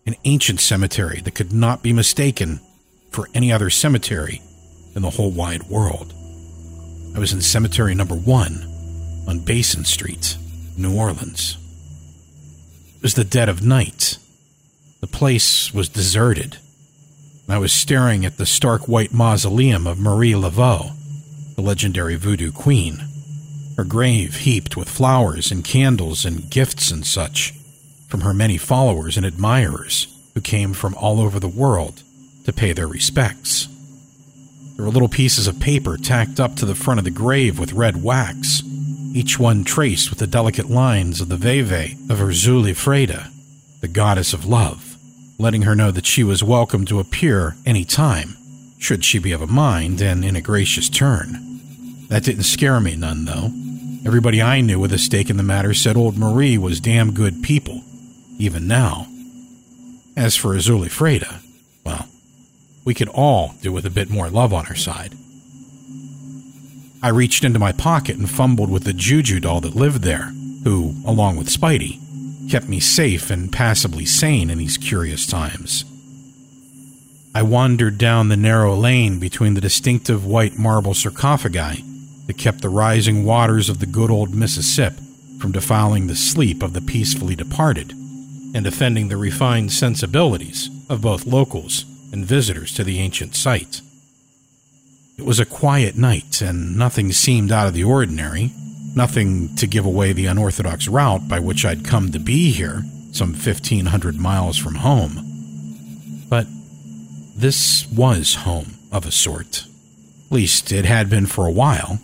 an 0.06 0.16
ancient 0.24 0.60
cemetery 0.60 1.22
that 1.22 1.34
could 1.34 1.51
not 1.51 1.82
be 1.82 1.94
mistaken 1.94 2.60
for 3.10 3.28
any 3.34 3.51
other 3.51 3.72
cemetery 3.72 4.40
in 4.96 5.01
the 5.01 5.10
whole 5.10 5.32
wide 5.32 5.63
world. 5.63 6.13
I 7.16 7.20
was 7.20 7.34
in 7.34 7.42
cemetery 7.42 7.96
number 7.96 8.16
one 8.16 8.71
on 9.28 9.40
Basin 9.40 9.86
Street, 9.86 10.38
New 10.78 10.98
Orleans. 10.98 11.58
It 12.98 13.04
was 13.04 13.16
the 13.16 13.24
dead 13.24 13.50
of 13.50 13.63
night. 13.63 14.18
The 15.00 15.08
place 15.08 15.74
was 15.74 15.90
deserted. 15.90 16.58
I 17.50 17.58
was 17.58 17.74
staring 17.74 18.25
at 18.25 18.38
the 18.38 18.46
stark 18.46 18.88
white 18.88 19.13
mausoleum 19.13 19.86
of 19.86 20.00
Marie 20.00 20.32
Laveau, 20.32 20.92
the 21.56 21.62
legendary 21.62 22.16
voodoo 22.16 22.51
queen, 22.51 23.04
her 23.75 23.84
grave 23.84 24.38
heaped 24.38 24.78
with 24.78 24.88
flowers 24.88 25.51
and 25.51 25.63
candles 25.63 26.24
and 26.24 26.50
gifts 26.50 26.92
and 26.92 27.06
such 27.06 27.54
from 28.08 28.22
her 28.22 28.34
many 28.34 28.58
followers 28.58 29.18
and 29.18 29.25
admirers 29.25 30.08
who 30.34 30.42
came 30.42 30.74
from 30.74 30.96
all 30.96 31.20
over 31.20 31.40
the 31.40 31.48
world 31.48 32.04
to 32.46 32.54
pay 32.54 32.74
their 32.74 32.88
respects. 32.88 33.68
There 34.75 34.86
were 34.86 34.92
little 34.92 35.10
pieces 35.10 35.48
of 35.48 35.60
paper 35.60 35.98
tacked 35.98 36.40
up 36.40 36.56
to 36.58 36.66
the 36.66 36.75
front 36.75 37.00
of 37.00 37.04
the 37.04 37.12
grave 37.12 37.60
with 37.60 37.74
red 37.74 38.01
wax, 38.01 38.62
each 39.13 39.38
one 39.38 39.63
traced 39.63 40.10
with 40.10 40.20
the 40.20 40.27
delicate 40.27 40.70
lines 40.70 41.20
of 41.20 41.30
the 41.30 41.38
Veve 41.38 41.98
of 42.10 42.20
Erzulie 42.20 42.75
Freda, 42.75 43.30
the 43.82 43.88
goddess 43.88 44.34
of 44.34 44.46
love, 44.46 44.98
letting 45.38 45.63
her 45.63 45.75
know 45.75 45.91
that 45.91 46.06
she 46.06 46.24
was 46.24 46.44
welcome 46.44 46.86
to 46.86 47.00
appear 47.00 47.56
any 47.65 47.84
time, 47.84 48.38
should 48.80 49.03
she 49.03 49.20
be 49.20 49.32
of 49.32 49.41
a 49.41 49.48
mind 49.48 50.01
and 50.01 50.24
in 50.24 50.36
a 50.36 50.41
gracious 50.41 50.88
turn. 50.88 51.60
That 52.08 52.24
didn't 52.24 52.44
scare 52.44 52.80
me 52.80 52.96
none, 52.96 53.25
though. 53.25 53.51
Everybody 54.06 54.41
I 54.41 54.62
knew 54.62 54.80
with 54.80 54.94
a 54.94 54.98
stake 54.98 55.30
in 55.30 55.38
the 55.38 55.44
matter 55.44 55.74
said 55.74 55.98
old 55.98 56.18
Marie 56.18 56.58
was 56.58 56.80
damn 56.80 57.13
good 57.13 57.44
people, 57.44 57.84
even 58.38 58.68
now. 58.68 59.08
As 60.15 60.36
for 60.36 60.56
Erzulie 60.56 60.89
Freda, 60.89 61.41
well, 61.86 62.08
we 62.86 62.94
could 62.94 63.10
all 63.10 63.56
do 63.62 63.72
with 63.72 63.86
a 63.86 63.91
bit 63.91 64.10
more 64.10 64.30
love 64.30 64.53
on 64.53 64.68
our 64.68 64.75
side. 64.75 65.15
I 67.03 67.10
reached 67.10 67.43
into 67.43 67.58
my 67.60 67.72
pocket 67.72 68.17
and 68.17 68.29
fumbled 68.29 68.70
with 68.70 68.84
the 68.84 68.93
Juju 68.93 69.39
doll 69.39 69.62
that 69.62 69.75
lived 69.75 70.03
there, 70.03 70.31
who, 70.63 70.96
along 71.05 71.38
with 71.38 71.50
Spidey, 71.50 72.00
kept 72.50 72.67
me 72.70 72.79
safe 72.79 73.31
and 73.31 73.51
passably 73.51 74.05
sane 74.05 74.50
in 74.50 74.60
these 74.60 74.77
curious 74.77 75.25
times. 75.25 75.84
I 77.34 77.43
wandered 77.43 77.98
down 77.98 78.27
the 78.27 78.38
narrow 78.38 78.75
lane 78.75 79.17
between 79.17 79.53
the 79.53 79.62
distinctive 79.62 80.25
white 80.25 80.58
marble 80.58 80.93
sarcophagi 80.93 81.84
that 82.27 82.38
kept 82.38 82.62
the 82.62 82.70
rising 82.70 83.24
waters 83.24 83.70
of 83.70 83.79
the 83.79 83.86
good 83.86 84.12
old 84.12 84.36
Mississippi 84.36 85.01
from 85.39 85.53
defiling 85.53 86.05
the 86.08 86.15
sleep 86.15 86.62
of 86.62 86.74
the 86.74 86.81
peacefully 86.81 87.36
departed 87.36 87.93
and 88.53 88.67
offending 88.67 89.08
the 89.08 89.17
refined 89.17 89.72
sensibilities 89.72 90.70
of 90.89 91.01
both 91.01 91.25
locals 91.25 91.86
and 92.12 92.25
visitors 92.25 92.74
to 92.75 92.84
the 92.84 93.00
ancient 93.00 93.34
site. 93.34 93.81
It 95.22 95.28
was 95.28 95.40
a 95.40 95.46
quiet 95.46 95.96
night, 95.96 96.42
and 96.42 96.75
nothing 96.75 97.12
seemed 97.12 97.51
out 97.51 97.68
of 97.68 97.75
the 97.75 97.84
ordinary, 97.84 98.51
nothing 98.96 99.56
to 99.58 99.68
give 99.68 99.86
away 99.86 100.13
the 100.13 100.25
unorthodox 100.25 100.88
route 100.88 101.28
by 101.28 101.40
which 101.40 101.63
I'd 101.63 101.86
come 101.86 102.12
to 102.12 102.20
be 102.20 102.51
here, 102.51 102.84
some 103.12 103.34
1,500 103.34 104.18
miles 104.18 104.58
from 104.58 104.74
home. 104.74 106.25
But 106.28 106.48
this 107.36 107.88
was 107.92 108.34
home 108.34 108.80
of 108.92 109.06
a 109.06 109.12
sort. 109.12 109.68
At 110.25 110.32
least 110.32 110.72
it 110.72 110.86
had 110.86 111.08
been 111.08 111.28
for 111.28 111.46
a 111.46 111.51
while, 111.51 112.00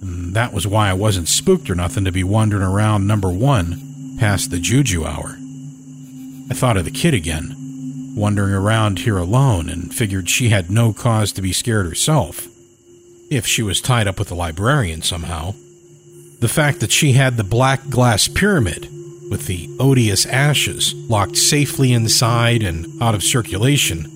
and 0.00 0.32
that 0.34 0.52
was 0.52 0.64
why 0.64 0.88
I 0.88 0.94
wasn't 0.94 1.26
spooked 1.26 1.68
or 1.68 1.74
nothing 1.74 2.04
to 2.04 2.12
be 2.12 2.22
wandering 2.22 2.62
around 2.62 3.08
number 3.08 3.32
one 3.32 4.16
past 4.20 4.52
the 4.52 4.60
juju 4.60 5.04
hour. 5.04 5.36
I 6.48 6.54
thought 6.54 6.76
of 6.76 6.84
the 6.84 6.92
kid 6.92 7.12
again 7.12 7.56
wandering 8.14 8.54
around 8.54 9.00
here 9.00 9.18
alone 9.18 9.68
and 9.68 9.92
figured 9.92 10.28
she 10.28 10.50
had 10.50 10.70
no 10.70 10.92
cause 10.92 11.32
to 11.32 11.42
be 11.42 11.52
scared 11.52 11.86
herself, 11.86 12.46
if 13.36 13.46
she 13.46 13.62
was 13.62 13.80
tied 13.80 14.06
up 14.06 14.18
with 14.18 14.28
the 14.28 14.34
librarian 14.34 15.02
somehow. 15.02 15.54
The 16.40 16.48
fact 16.48 16.80
that 16.80 16.92
she 16.92 17.12
had 17.12 17.36
the 17.36 17.44
black 17.44 17.88
glass 17.88 18.28
pyramid 18.28 18.88
with 19.30 19.46
the 19.46 19.68
odious 19.78 20.26
ashes 20.26 20.94
locked 20.94 21.36
safely 21.36 21.92
inside 21.92 22.62
and 22.62 23.00
out 23.02 23.14
of 23.14 23.22
circulation 23.22 24.06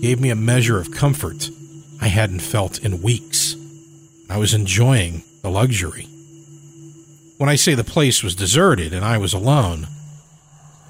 gave 0.00 0.20
me 0.20 0.30
a 0.30 0.36
measure 0.36 0.78
of 0.78 0.92
comfort 0.92 1.50
I 2.00 2.08
hadn't 2.08 2.40
felt 2.40 2.78
in 2.84 3.02
weeks. 3.02 3.56
I 4.28 4.36
was 4.36 4.54
enjoying 4.54 5.22
the 5.42 5.50
luxury. 5.50 6.06
When 7.38 7.48
I 7.48 7.56
say 7.56 7.74
the 7.74 7.84
place 7.84 8.22
was 8.22 8.34
deserted 8.34 8.92
and 8.92 9.04
I 9.04 9.18
was 9.18 9.32
alone, 9.32 9.88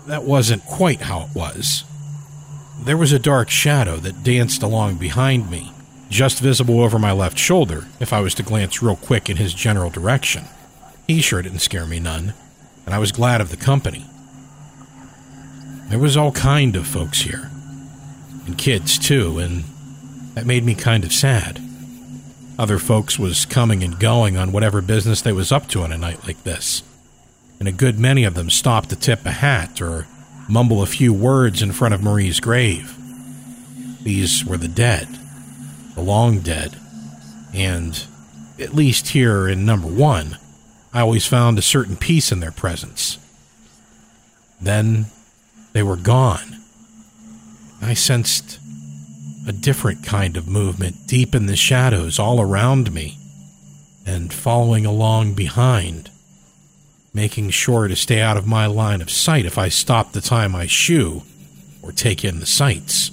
that 0.06 0.24
wasn't 0.24 0.64
quite 0.64 1.02
how 1.02 1.22
it 1.22 1.34
was. 1.34 1.84
There 2.82 2.96
was 2.96 3.12
a 3.12 3.18
dark 3.18 3.48
shadow 3.48 3.96
that 3.96 4.22
danced 4.22 4.62
along 4.62 4.96
behind 4.96 5.50
me, 5.50 5.72
just 6.14 6.38
visible 6.38 6.80
over 6.80 6.96
my 6.96 7.10
left 7.10 7.36
shoulder 7.36 7.86
if 7.98 8.12
I 8.12 8.20
was 8.20 8.34
to 8.36 8.44
glance 8.44 8.80
real 8.80 8.94
quick 8.94 9.28
in 9.28 9.36
his 9.36 9.52
general 9.52 9.90
direction. 9.90 10.44
He 11.08 11.20
sure 11.20 11.42
didn't 11.42 11.58
scare 11.58 11.86
me 11.86 11.98
none, 11.98 12.34
and 12.86 12.94
I 12.94 13.00
was 13.00 13.10
glad 13.10 13.40
of 13.40 13.50
the 13.50 13.56
company. 13.56 14.06
There 15.88 15.98
was 15.98 16.16
all 16.16 16.30
kind 16.30 16.76
of 16.76 16.86
folks 16.86 17.22
here, 17.22 17.50
and 18.46 18.56
kids 18.56 18.96
too, 18.96 19.40
and 19.40 19.64
that 20.34 20.46
made 20.46 20.64
me 20.64 20.76
kind 20.76 21.04
of 21.04 21.12
sad. 21.12 21.60
Other 22.60 22.78
folks 22.78 23.18
was 23.18 23.44
coming 23.44 23.82
and 23.82 23.98
going 23.98 24.36
on 24.36 24.52
whatever 24.52 24.80
business 24.80 25.20
they 25.20 25.32
was 25.32 25.50
up 25.50 25.66
to 25.70 25.82
on 25.82 25.90
a 25.90 25.98
night 25.98 26.24
like 26.24 26.44
this, 26.44 26.84
and 27.58 27.66
a 27.66 27.72
good 27.72 27.98
many 27.98 28.22
of 28.22 28.34
them 28.34 28.50
stopped 28.50 28.90
to 28.90 28.96
tip 28.96 29.26
a 29.26 29.32
hat 29.32 29.82
or 29.82 30.06
mumble 30.48 30.80
a 30.80 30.86
few 30.86 31.12
words 31.12 31.60
in 31.60 31.72
front 31.72 31.92
of 31.92 32.04
Marie's 32.04 32.38
grave. 32.38 32.96
These 34.04 34.44
were 34.44 34.58
the 34.58 34.68
dead, 34.68 35.08
long 36.02 36.40
dead, 36.40 36.78
and, 37.52 38.04
at 38.58 38.74
least 38.74 39.08
here 39.08 39.48
in 39.48 39.64
number 39.64 39.88
one, 39.88 40.38
I 40.92 41.00
always 41.00 41.26
found 41.26 41.58
a 41.58 41.62
certain 41.62 41.96
peace 41.96 42.30
in 42.30 42.40
their 42.40 42.52
presence. 42.52 43.18
Then 44.60 45.06
they 45.72 45.82
were 45.82 45.96
gone. 45.96 46.60
I 47.82 47.94
sensed 47.94 48.58
a 49.46 49.52
different 49.52 50.04
kind 50.04 50.36
of 50.36 50.48
movement 50.48 51.06
deep 51.06 51.34
in 51.34 51.46
the 51.46 51.56
shadows 51.56 52.18
all 52.18 52.40
around 52.40 52.92
me 52.92 53.18
and 54.06 54.32
following 54.32 54.86
along 54.86 55.34
behind 55.34 56.10
making 57.14 57.48
sure 57.48 57.86
to 57.86 57.94
stay 57.94 58.20
out 58.20 58.36
of 58.36 58.46
my 58.46 58.66
line 58.66 59.00
of 59.00 59.10
sight 59.10 59.46
if 59.46 59.56
I 59.56 59.68
stop 59.68 60.12
to 60.12 60.20
tie 60.20 60.48
my 60.48 60.66
shoe 60.66 61.22
or 61.80 61.92
take 61.92 62.24
in 62.24 62.40
the 62.40 62.46
sights. 62.46 63.12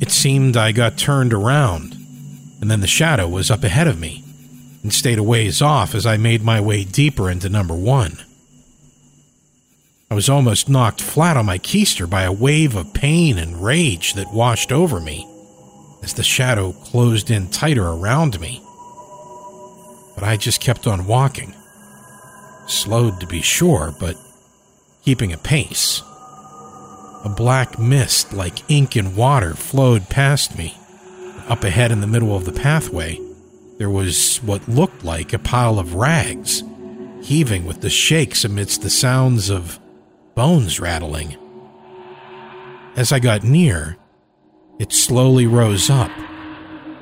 It 0.00 0.10
seemed 0.10 0.56
I 0.56 0.72
got 0.72 0.98
turned 0.98 1.32
around, 1.32 1.94
and 2.60 2.70
then 2.70 2.80
the 2.80 2.86
shadow 2.86 3.28
was 3.28 3.50
up 3.50 3.64
ahead 3.64 3.88
of 3.88 3.98
me 3.98 4.24
and 4.82 4.92
stayed 4.92 5.18
a 5.18 5.22
ways 5.22 5.62
off 5.62 5.94
as 5.94 6.06
I 6.06 6.16
made 6.16 6.42
my 6.42 6.60
way 6.60 6.84
deeper 6.84 7.30
into 7.30 7.48
number 7.48 7.74
one. 7.74 8.18
I 10.10 10.14
was 10.14 10.28
almost 10.28 10.68
knocked 10.68 11.00
flat 11.02 11.36
on 11.36 11.46
my 11.46 11.58
keister 11.58 12.08
by 12.08 12.22
a 12.22 12.32
wave 12.32 12.76
of 12.76 12.94
pain 12.94 13.38
and 13.38 13.64
rage 13.64 14.14
that 14.14 14.32
washed 14.32 14.70
over 14.70 15.00
me 15.00 15.26
as 16.02 16.14
the 16.14 16.22
shadow 16.22 16.72
closed 16.72 17.30
in 17.30 17.48
tighter 17.48 17.88
around 17.88 18.38
me. 18.40 18.62
But 20.14 20.24
I 20.24 20.36
just 20.36 20.60
kept 20.60 20.86
on 20.86 21.06
walking 21.06 21.54
slowed 22.66 23.20
to 23.20 23.26
be 23.26 23.42
sure, 23.42 23.94
but 23.98 24.16
keeping 25.04 25.32
a 25.32 25.38
pace. 25.38 26.02
A 27.24 27.28
black 27.28 27.78
mist 27.78 28.32
like 28.32 28.70
ink 28.70 28.96
and 28.96 29.16
water 29.16 29.54
flowed 29.54 30.08
past 30.08 30.56
me. 30.56 30.78
Up 31.48 31.64
ahead 31.64 31.92
in 31.92 32.00
the 32.00 32.06
middle 32.06 32.36
of 32.36 32.44
the 32.44 32.52
pathway, 32.52 33.20
there 33.78 33.90
was 33.90 34.38
what 34.38 34.68
looked 34.68 35.04
like 35.04 35.32
a 35.32 35.38
pile 35.38 35.78
of 35.78 35.94
rags, 35.94 36.62
heaving 37.22 37.66
with 37.66 37.80
the 37.80 37.90
shakes 37.90 38.44
amidst 38.44 38.82
the 38.82 38.90
sounds 38.90 39.50
of 39.50 39.78
bones 40.34 40.80
rattling. 40.80 41.36
As 42.96 43.12
I 43.12 43.18
got 43.18 43.42
near, 43.44 43.96
it 44.78 44.92
slowly 44.92 45.46
rose 45.46 45.90
up, 45.90 46.10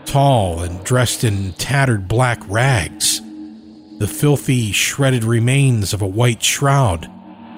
tall 0.04 0.60
and 0.60 0.82
dressed 0.84 1.24
in 1.24 1.52
tattered 1.54 2.08
black 2.08 2.42
rags 2.48 3.20
the 3.98 4.08
filthy, 4.08 4.72
shredded 4.72 5.22
remains 5.22 5.92
of 5.92 6.02
a 6.02 6.06
white 6.06 6.42
shroud 6.42 7.08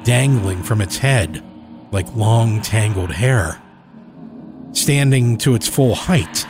dangling 0.04 0.62
from 0.62 0.82
its 0.82 0.98
head 0.98 1.42
like 1.92 2.14
long, 2.14 2.60
tangled 2.62 3.12
hair. 3.12 3.60
Standing 4.72 5.38
to 5.38 5.54
its 5.54 5.68
full 5.68 5.94
height, 5.94 6.46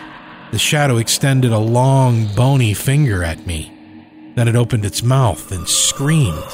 the 0.52 0.58
shadow 0.58 0.96
extended 0.96 1.52
a 1.52 1.58
long, 1.58 2.26
bony 2.34 2.74
finger 2.74 3.22
at 3.22 3.46
me. 3.46 3.72
Then 4.34 4.48
it 4.48 4.56
opened 4.56 4.84
its 4.84 5.02
mouth 5.02 5.52
and 5.52 5.68
screamed, 5.68 6.44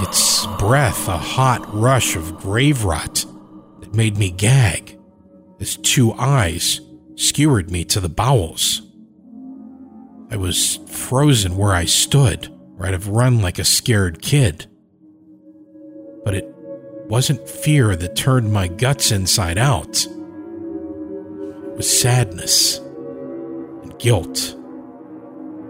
its 0.00 0.46
breath 0.58 1.08
a 1.08 1.16
hot 1.18 1.74
rush 1.74 2.16
of 2.16 2.36
grave 2.36 2.84
rot 2.84 3.24
that 3.80 3.94
made 3.94 4.16
me 4.16 4.30
gag 4.30 4.98
as 5.60 5.76
two 5.76 6.12
eyes 6.14 6.80
skewered 7.16 7.70
me 7.70 7.84
to 7.84 8.00
the 8.00 8.08
bowels. 8.08 8.82
I 10.30 10.36
was 10.36 10.76
frozen 10.86 11.56
where 11.56 11.72
I 11.72 11.86
stood, 11.86 12.54
or 12.78 12.86
I'd 12.86 12.92
have 12.92 13.08
run 13.08 13.40
like 13.40 13.58
a 13.58 13.64
scared 13.64 14.20
kid. 14.20 14.66
But 16.24 16.34
it 16.34 16.54
wasn't 17.08 17.48
fear 17.48 17.96
that 17.96 18.16
turned 18.16 18.52
my 18.52 18.68
guts 18.68 19.10
inside 19.10 19.58
out. 19.58 20.04
It 20.04 21.76
was 21.76 22.00
sadness 22.00 22.78
and 22.78 23.98
guilt. 23.98 24.54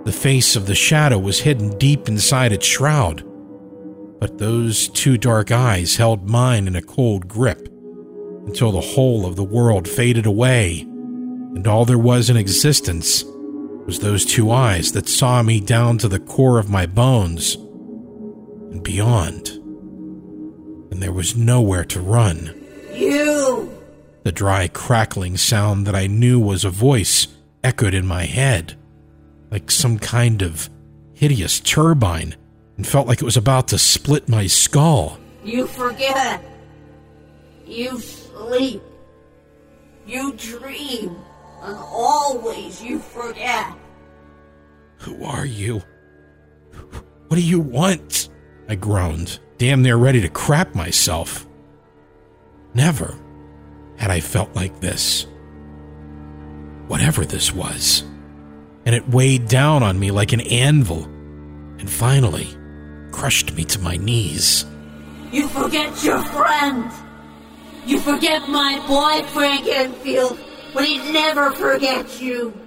The 0.04 0.12
face 0.12 0.56
of 0.56 0.66
the 0.66 0.74
shadow 0.74 1.18
was 1.18 1.40
hidden 1.40 1.78
deep 1.78 2.08
inside 2.08 2.52
its 2.52 2.66
shroud, 2.66 3.24
but 4.18 4.38
those 4.38 4.88
two 4.88 5.16
dark 5.16 5.52
eyes 5.52 5.96
held 5.96 6.28
mine 6.28 6.66
in 6.66 6.74
a 6.74 6.82
cold 6.82 7.28
grip 7.28 7.68
until 8.46 8.72
the 8.72 8.80
whole 8.80 9.26
of 9.26 9.36
the 9.36 9.44
world 9.44 9.86
faded 9.86 10.26
away, 10.26 10.80
and 10.80 11.66
all 11.66 11.84
there 11.84 11.98
was 11.98 12.30
in 12.30 12.36
existence 12.36 13.24
was 13.86 14.00
those 14.00 14.24
two 14.24 14.50
eyes 14.50 14.92
that 14.92 15.08
saw 15.08 15.42
me 15.42 15.60
down 15.60 15.98
to 15.98 16.08
the 16.08 16.18
core 16.18 16.58
of 16.58 16.70
my 16.70 16.86
bones 16.86 17.54
and 17.54 18.82
beyond. 18.82 19.57
And 20.98 21.02
there 21.04 21.12
was 21.12 21.36
nowhere 21.36 21.84
to 21.84 22.00
run. 22.00 22.60
You! 22.92 23.72
The 24.24 24.32
dry 24.32 24.66
crackling 24.66 25.36
sound 25.36 25.86
that 25.86 25.94
I 25.94 26.08
knew 26.08 26.40
was 26.40 26.64
a 26.64 26.70
voice 26.70 27.28
echoed 27.62 27.94
in 27.94 28.04
my 28.04 28.24
head 28.24 28.76
like 29.48 29.70
some 29.70 30.00
kind 30.00 30.42
of 30.42 30.68
hideous 31.14 31.60
turbine 31.60 32.34
and 32.76 32.84
felt 32.84 33.06
like 33.06 33.22
it 33.22 33.24
was 33.24 33.36
about 33.36 33.68
to 33.68 33.78
split 33.78 34.28
my 34.28 34.48
skull. 34.48 35.20
You 35.44 35.68
forget. 35.68 36.42
You 37.64 38.00
sleep. 38.00 38.82
You 40.04 40.32
dream. 40.32 41.16
And 41.62 41.76
always 41.76 42.82
you 42.82 42.98
forget. 42.98 43.72
Who 44.96 45.24
are 45.24 45.46
you? 45.46 45.80
What 47.28 47.36
do 47.36 47.40
you 47.40 47.60
want? 47.60 48.30
I 48.68 48.74
groaned, 48.74 49.38
damn 49.58 49.82
near 49.82 49.96
ready 49.96 50.20
to 50.22 50.28
crap 50.28 50.74
myself. 50.74 51.46
Never 52.74 53.18
had 53.96 54.10
I 54.10 54.20
felt 54.20 54.54
like 54.54 54.80
this. 54.80 55.26
Whatever 56.86 57.24
this 57.24 57.52
was 57.52 58.04
and 58.88 58.94
it 58.94 59.06
weighed 59.10 59.46
down 59.48 59.82
on 59.82 60.00
me 60.00 60.10
like 60.10 60.32
an 60.32 60.40
anvil, 60.40 61.04
and 61.78 61.90
finally 61.90 62.48
crushed 63.12 63.54
me 63.54 63.62
to 63.62 63.78
my 63.80 63.98
knees. 63.98 64.64
You 65.30 65.46
forget 65.48 66.02
your 66.02 66.22
friend. 66.22 66.90
You 67.84 68.00
forget 68.00 68.48
my 68.48 68.82
boy 68.88 69.28
Frank 69.28 69.66
Enfield, 69.66 70.38
but 70.72 70.86
he'd 70.86 71.12
never 71.12 71.50
forget 71.50 72.18
you. 72.22 72.58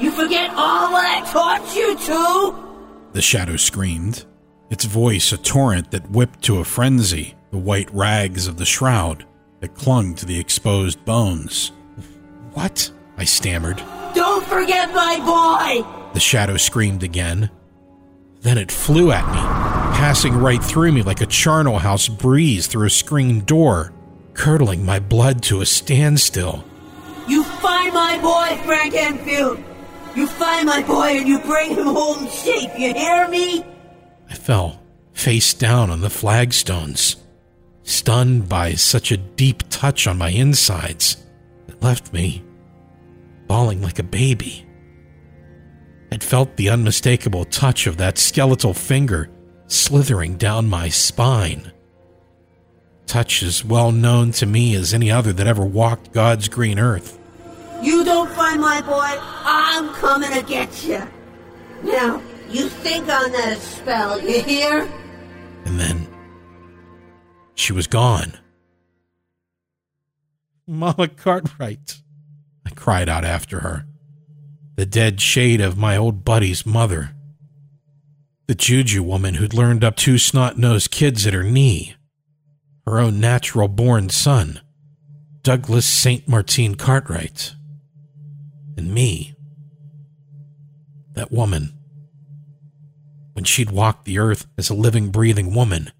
You 0.00 0.10
forget 0.10 0.50
all 0.56 0.90
that 0.90 1.22
I 1.22 1.30
taught 1.30 1.76
you 1.76 1.96
to? 1.96 3.12
The 3.12 3.22
shadow 3.22 3.54
screamed, 3.54 4.24
its 4.70 4.84
voice 4.84 5.32
a 5.32 5.36
torrent 5.36 5.90
that 5.90 6.10
whipped 6.10 6.42
to 6.42 6.58
a 6.58 6.64
frenzy 6.64 7.34
the 7.50 7.58
white 7.58 7.92
rags 7.92 8.46
of 8.46 8.56
the 8.56 8.64
shroud 8.64 9.26
that 9.58 9.74
clung 9.74 10.14
to 10.14 10.24
the 10.24 10.38
exposed 10.38 11.04
bones. 11.04 11.72
What? 12.54 12.90
I 13.16 13.24
stammered. 13.24 13.82
Don't 14.14 14.46
forget 14.46 14.94
my 14.94 15.18
boy! 15.18 16.12
The 16.14 16.20
shadow 16.20 16.56
screamed 16.56 17.02
again. 17.02 17.50
Then 18.40 18.56
it 18.56 18.72
flew 18.72 19.10
at 19.12 19.26
me, 19.26 19.40
passing 19.98 20.34
right 20.34 20.62
through 20.62 20.92
me 20.92 21.02
like 21.02 21.20
a 21.20 21.26
charnel 21.26 21.78
house 21.78 22.08
breeze 22.08 22.66
through 22.66 22.86
a 22.86 22.90
screen 22.90 23.44
door, 23.44 23.92
curdling 24.32 24.84
my 24.84 24.98
blood 24.98 25.42
to 25.44 25.60
a 25.60 25.66
standstill. 25.66 26.64
You 27.28 27.44
find 27.44 27.92
my 27.92 28.18
boy, 28.22 28.62
Frank 28.64 28.94
Enfield! 28.94 29.62
You 30.16 30.26
find 30.26 30.66
my 30.66 30.82
boy 30.82 31.18
and 31.18 31.28
you 31.28 31.38
bring 31.40 31.74
him 31.74 31.86
home 31.86 32.28
safe, 32.28 32.70
you 32.78 32.94
hear 32.94 33.28
me? 33.28 33.64
Fell 34.50 34.82
face 35.12 35.54
down 35.54 35.90
on 35.90 36.00
the 36.00 36.10
flagstones, 36.10 37.14
stunned 37.84 38.48
by 38.48 38.72
such 38.72 39.12
a 39.12 39.16
deep 39.16 39.62
touch 39.70 40.08
on 40.08 40.18
my 40.18 40.30
insides 40.30 41.24
that 41.68 41.80
left 41.80 42.12
me 42.12 42.42
bawling 43.46 43.80
like 43.80 44.00
a 44.00 44.02
baby. 44.02 44.66
I'd 46.10 46.24
felt 46.24 46.56
the 46.56 46.68
unmistakable 46.68 47.44
touch 47.44 47.86
of 47.86 47.96
that 47.98 48.18
skeletal 48.18 48.74
finger 48.74 49.30
slithering 49.68 50.36
down 50.36 50.68
my 50.68 50.88
spine. 50.88 51.70
Touch 53.06 53.44
as 53.44 53.64
well 53.64 53.92
known 53.92 54.32
to 54.32 54.46
me 54.46 54.74
as 54.74 54.92
any 54.92 55.12
other 55.12 55.32
that 55.32 55.46
ever 55.46 55.64
walked 55.64 56.12
God's 56.12 56.48
green 56.48 56.80
earth. 56.80 57.20
You 57.80 58.02
don't 58.02 58.32
find 58.32 58.60
my 58.60 58.80
boy, 58.80 59.16
I'm 59.44 59.94
coming 59.94 60.32
to 60.32 60.42
get 60.42 60.82
you. 60.82 61.06
Now, 61.84 62.20
you 62.50 62.68
think 62.68 63.08
on 63.08 63.32
that 63.32 63.58
spell, 63.58 64.20
you 64.20 64.42
hear? 64.42 64.88
And 65.64 65.78
then 65.78 66.06
she 67.54 67.72
was 67.72 67.86
gone. 67.86 68.38
Mama 70.66 71.08
Cartwright. 71.08 72.00
I 72.66 72.70
cried 72.70 73.08
out 73.08 73.24
after 73.24 73.60
her. 73.60 73.86
The 74.76 74.86
dead 74.86 75.20
shade 75.20 75.60
of 75.60 75.76
my 75.76 75.96
old 75.96 76.24
buddy's 76.24 76.64
mother. 76.64 77.10
The 78.46 78.54
juju 78.54 79.02
woman 79.02 79.34
who'd 79.34 79.54
learned 79.54 79.84
up 79.84 79.96
two 79.96 80.18
snot 80.18 80.58
nosed 80.58 80.90
kids 80.90 81.26
at 81.26 81.34
her 81.34 81.42
knee. 81.42 81.94
Her 82.86 82.98
own 82.98 83.20
natural 83.20 83.68
born 83.68 84.08
son, 84.08 84.60
Douglas 85.42 85.86
St. 85.86 86.26
Martin 86.26 86.74
Cartwright. 86.74 87.54
And 88.76 88.92
me. 88.92 89.34
That 91.14 91.30
woman. 91.30 91.79
When 93.40 93.46
she'd 93.46 93.70
walked 93.70 94.04
the 94.04 94.18
earth 94.18 94.46
as 94.58 94.68
a 94.68 94.74
living, 94.74 95.08
breathing 95.08 95.54
woman, 95.54 95.92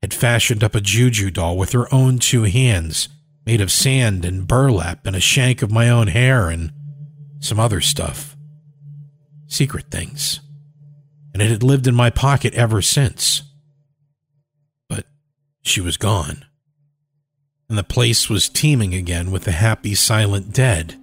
had 0.00 0.14
fashioned 0.14 0.64
up 0.64 0.74
a 0.74 0.80
juju 0.80 1.30
doll 1.30 1.58
with 1.58 1.72
her 1.72 1.86
own 1.92 2.18
two 2.18 2.44
hands 2.44 3.10
made 3.44 3.60
of 3.60 3.70
sand 3.70 4.24
and 4.24 4.48
burlap 4.48 5.06
and 5.06 5.14
a 5.14 5.20
shank 5.20 5.60
of 5.60 5.70
my 5.70 5.90
own 5.90 6.06
hair 6.06 6.48
and 6.48 6.72
some 7.40 7.60
other 7.60 7.82
stuff. 7.82 8.38
Secret 9.48 9.90
things. 9.90 10.40
And 11.34 11.42
it 11.42 11.50
had 11.50 11.62
lived 11.62 11.86
in 11.86 11.94
my 11.94 12.08
pocket 12.08 12.54
ever 12.54 12.80
since. 12.80 13.42
But 14.88 15.04
she 15.60 15.82
was 15.82 15.98
gone. 15.98 16.46
And 17.68 17.76
the 17.76 17.84
place 17.84 18.30
was 18.30 18.48
teeming 18.48 18.94
again 18.94 19.30
with 19.30 19.44
the 19.44 19.52
happy, 19.52 19.94
silent 19.94 20.54
dead. 20.54 20.98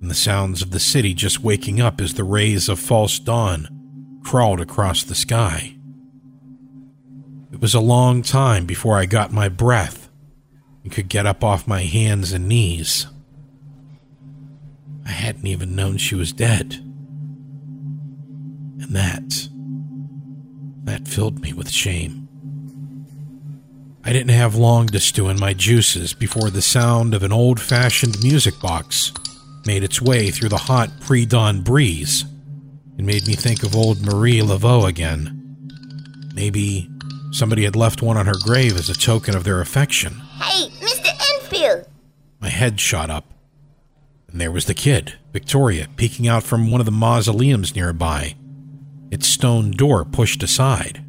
And 0.00 0.08
the 0.08 0.14
sounds 0.14 0.62
of 0.62 0.70
the 0.70 0.78
city 0.78 1.12
just 1.12 1.42
waking 1.42 1.80
up 1.80 2.00
as 2.00 2.14
the 2.14 2.22
rays 2.22 2.68
of 2.68 2.78
false 2.78 3.18
dawn 3.18 3.79
crawled 4.22 4.60
across 4.60 5.02
the 5.02 5.14
sky. 5.14 5.76
It 7.52 7.60
was 7.60 7.74
a 7.74 7.80
long 7.80 8.22
time 8.22 8.64
before 8.64 8.96
I 8.96 9.06
got 9.06 9.32
my 9.32 9.48
breath 9.48 10.08
and 10.82 10.92
could 10.92 11.08
get 11.08 11.26
up 11.26 11.42
off 11.44 11.68
my 11.68 11.82
hands 11.82 12.32
and 12.32 12.48
knees. 12.48 13.06
I 15.04 15.10
hadn't 15.10 15.46
even 15.46 15.74
known 15.74 15.96
she 15.96 16.14
was 16.14 16.32
dead. 16.32 16.74
And 18.80 18.94
that, 18.94 19.48
that 20.84 21.08
filled 21.08 21.40
me 21.40 21.52
with 21.52 21.70
shame. 21.70 22.28
I 24.04 24.12
didn't 24.12 24.30
have 24.30 24.54
long 24.54 24.86
to 24.88 25.00
stew 25.00 25.28
in 25.28 25.38
my 25.38 25.52
juices 25.52 26.14
before 26.14 26.48
the 26.48 26.62
sound 26.62 27.12
of 27.12 27.22
an 27.22 27.32
old 27.32 27.60
fashioned 27.60 28.22
music 28.22 28.58
box 28.60 29.12
made 29.66 29.84
its 29.84 30.00
way 30.00 30.30
through 30.30 30.48
the 30.48 30.56
hot 30.56 30.88
pre 31.00 31.26
dawn 31.26 31.60
breeze 31.60 32.24
and 33.00 33.06
made 33.06 33.26
me 33.26 33.32
think 33.32 33.62
of 33.62 33.74
old 33.74 34.02
Marie 34.02 34.40
Laveau 34.40 34.86
again. 34.86 35.56
Maybe 36.34 36.90
somebody 37.32 37.64
had 37.64 37.74
left 37.74 38.02
one 38.02 38.18
on 38.18 38.26
her 38.26 38.34
grave 38.44 38.76
as 38.76 38.90
a 38.90 38.94
token 38.94 39.34
of 39.34 39.42
their 39.42 39.62
affection. 39.62 40.20
Hey, 40.38 40.68
Mr. 40.84 41.08
Enfield! 41.32 41.88
My 42.40 42.50
head 42.50 42.78
shot 42.78 43.08
up, 43.08 43.24
and 44.30 44.38
there 44.38 44.52
was 44.52 44.66
the 44.66 44.74
kid, 44.74 45.14
Victoria, 45.32 45.88
peeking 45.96 46.28
out 46.28 46.42
from 46.42 46.70
one 46.70 46.82
of 46.82 46.84
the 46.84 46.92
mausoleums 46.92 47.74
nearby, 47.74 48.34
its 49.10 49.26
stone 49.26 49.70
door 49.70 50.04
pushed 50.04 50.42
aside. 50.42 51.02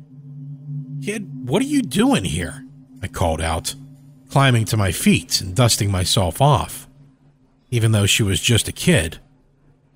Kid, 1.04 1.46
what 1.46 1.62
are 1.62 1.66
you 1.66 1.82
doing 1.82 2.24
here? 2.24 2.66
I 3.04 3.08
called 3.10 3.42
out, 3.42 3.76
climbing 4.30 4.64
to 4.66 4.78
my 4.78 4.94
feet 4.94 5.42
and 5.42 5.54
dusting 5.54 5.92
myself 5.92 6.42
off. 6.42 6.88
Even 7.70 7.92
though 7.92 8.06
she 8.06 8.24
was 8.24 8.40
just 8.40 8.70
a 8.70 8.74
kid, 8.74 9.20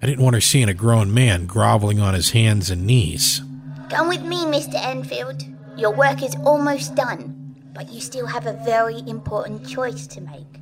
I 0.02 0.08
didn't 0.08 0.24
want 0.24 0.36
her 0.36 0.42
seeing 0.42 0.70
a 0.70 0.74
grown 0.74 1.14
man 1.14 1.46
groveling 1.46 2.00
on 2.00 2.14
his 2.14 2.32
hands 2.32 2.70
and 2.70 2.86
knees. 2.86 3.42
Come 3.90 4.08
with 4.08 4.22
me, 4.22 4.38
Mr. 4.46 4.76
Enfield. 4.76 5.44
Your 5.78 5.92
work 5.92 6.24
is 6.24 6.36
almost 6.46 6.96
done 6.96 7.46
but 7.76 7.92
you 7.92 8.00
still 8.00 8.26
have 8.26 8.48
a 8.48 8.54
very 8.64 9.04
important 9.06 9.68
choice 9.68 10.08
to 10.08 10.22
make. 10.22 10.62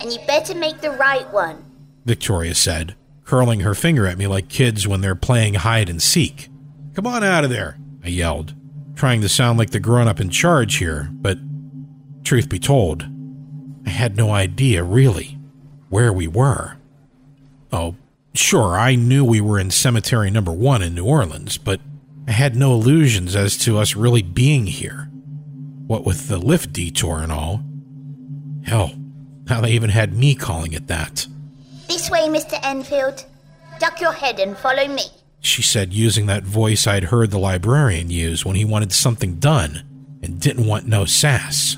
And 0.00 0.10
you 0.10 0.18
better 0.26 0.54
make 0.54 0.80
the 0.80 0.90
right 0.90 1.30
one. 1.32 1.62
Victoria 2.06 2.54
said, 2.54 2.96
curling 3.24 3.60
her 3.60 3.74
finger 3.74 4.06
at 4.06 4.18
me 4.18 4.26
like 4.26 4.48
kids 4.48 4.88
when 4.88 5.02
they're 5.02 5.14
playing 5.14 5.54
hide 5.54 5.88
and 5.88 6.02
seek. 6.02 6.48
Come 6.94 7.06
on 7.06 7.22
out 7.22 7.44
of 7.44 7.50
there, 7.50 7.78
I 8.02 8.08
yelled, 8.08 8.54
trying 8.94 9.20
to 9.20 9.28
sound 9.28 9.58
like 9.58 9.70
the 9.70 9.80
grown 9.80 10.08
up 10.08 10.18
in 10.18 10.30
charge 10.30 10.76
here, 10.76 11.10
but 11.12 11.38
truth 12.24 12.48
be 12.48 12.58
told, 12.58 13.06
I 13.84 13.90
had 13.90 14.16
no 14.16 14.30
idea, 14.30 14.82
really, 14.82 15.38
where 15.90 16.12
we 16.12 16.26
were. 16.26 16.78
Oh, 17.70 17.96
sure, 18.38 18.78
I 18.78 18.94
knew 18.94 19.24
we 19.24 19.40
were 19.40 19.58
in 19.58 19.70
cemetery 19.70 20.30
number 20.30 20.52
one 20.52 20.82
in 20.82 20.94
New 20.94 21.04
Orleans, 21.04 21.58
but 21.58 21.80
I 22.26 22.32
had 22.32 22.56
no 22.56 22.72
illusions 22.72 23.36
as 23.36 23.56
to 23.58 23.78
us 23.78 23.94
really 23.94 24.22
being 24.22 24.66
here. 24.66 25.08
What 25.86 26.04
with 26.04 26.28
the 26.28 26.38
lift 26.38 26.72
detour 26.72 27.18
and 27.18 27.30
all. 27.30 27.62
Hell, 28.64 28.92
now 29.48 29.60
they 29.60 29.70
even 29.72 29.90
had 29.90 30.16
me 30.16 30.34
calling 30.34 30.72
it 30.72 30.88
that. 30.88 31.26
This 31.88 32.10
way, 32.10 32.28
Mr. 32.28 32.58
Enfield. 32.64 33.24
Duck 33.78 34.00
your 34.00 34.12
head 34.12 34.40
and 34.40 34.56
follow 34.56 34.88
me. 34.88 35.04
She 35.40 35.62
said, 35.62 35.92
using 35.92 36.26
that 36.26 36.42
voice 36.42 36.86
I'd 36.86 37.04
heard 37.04 37.30
the 37.30 37.38
librarian 37.38 38.10
use 38.10 38.44
when 38.44 38.56
he 38.56 38.64
wanted 38.64 38.92
something 38.92 39.36
done 39.36 39.84
and 40.22 40.40
didn't 40.40 40.66
want 40.66 40.88
no 40.88 41.04
sass. 41.04 41.76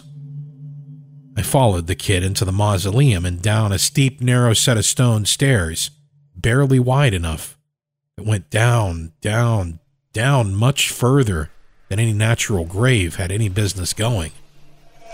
I 1.36 1.42
followed 1.42 1.86
the 1.86 1.94
kid 1.94 2.24
into 2.24 2.44
the 2.44 2.52
mausoleum 2.52 3.26
and 3.26 3.42
down 3.42 3.72
a 3.72 3.78
steep, 3.78 4.20
narrow 4.20 4.54
set 4.54 4.76
of 4.76 4.84
stone 4.84 5.26
stairs, 5.26 5.90
barely 6.40 6.78
wide 6.78 7.14
enough. 7.14 7.58
It 8.16 8.24
went 8.24 8.50
down, 8.50 9.12
down, 9.20 9.80
down 10.12 10.54
much 10.54 10.90
further 10.90 11.50
than 11.88 11.98
any 11.98 12.12
natural 12.12 12.64
grave 12.64 13.16
had 13.16 13.30
any 13.30 13.48
business 13.48 13.92
going. 13.92 14.32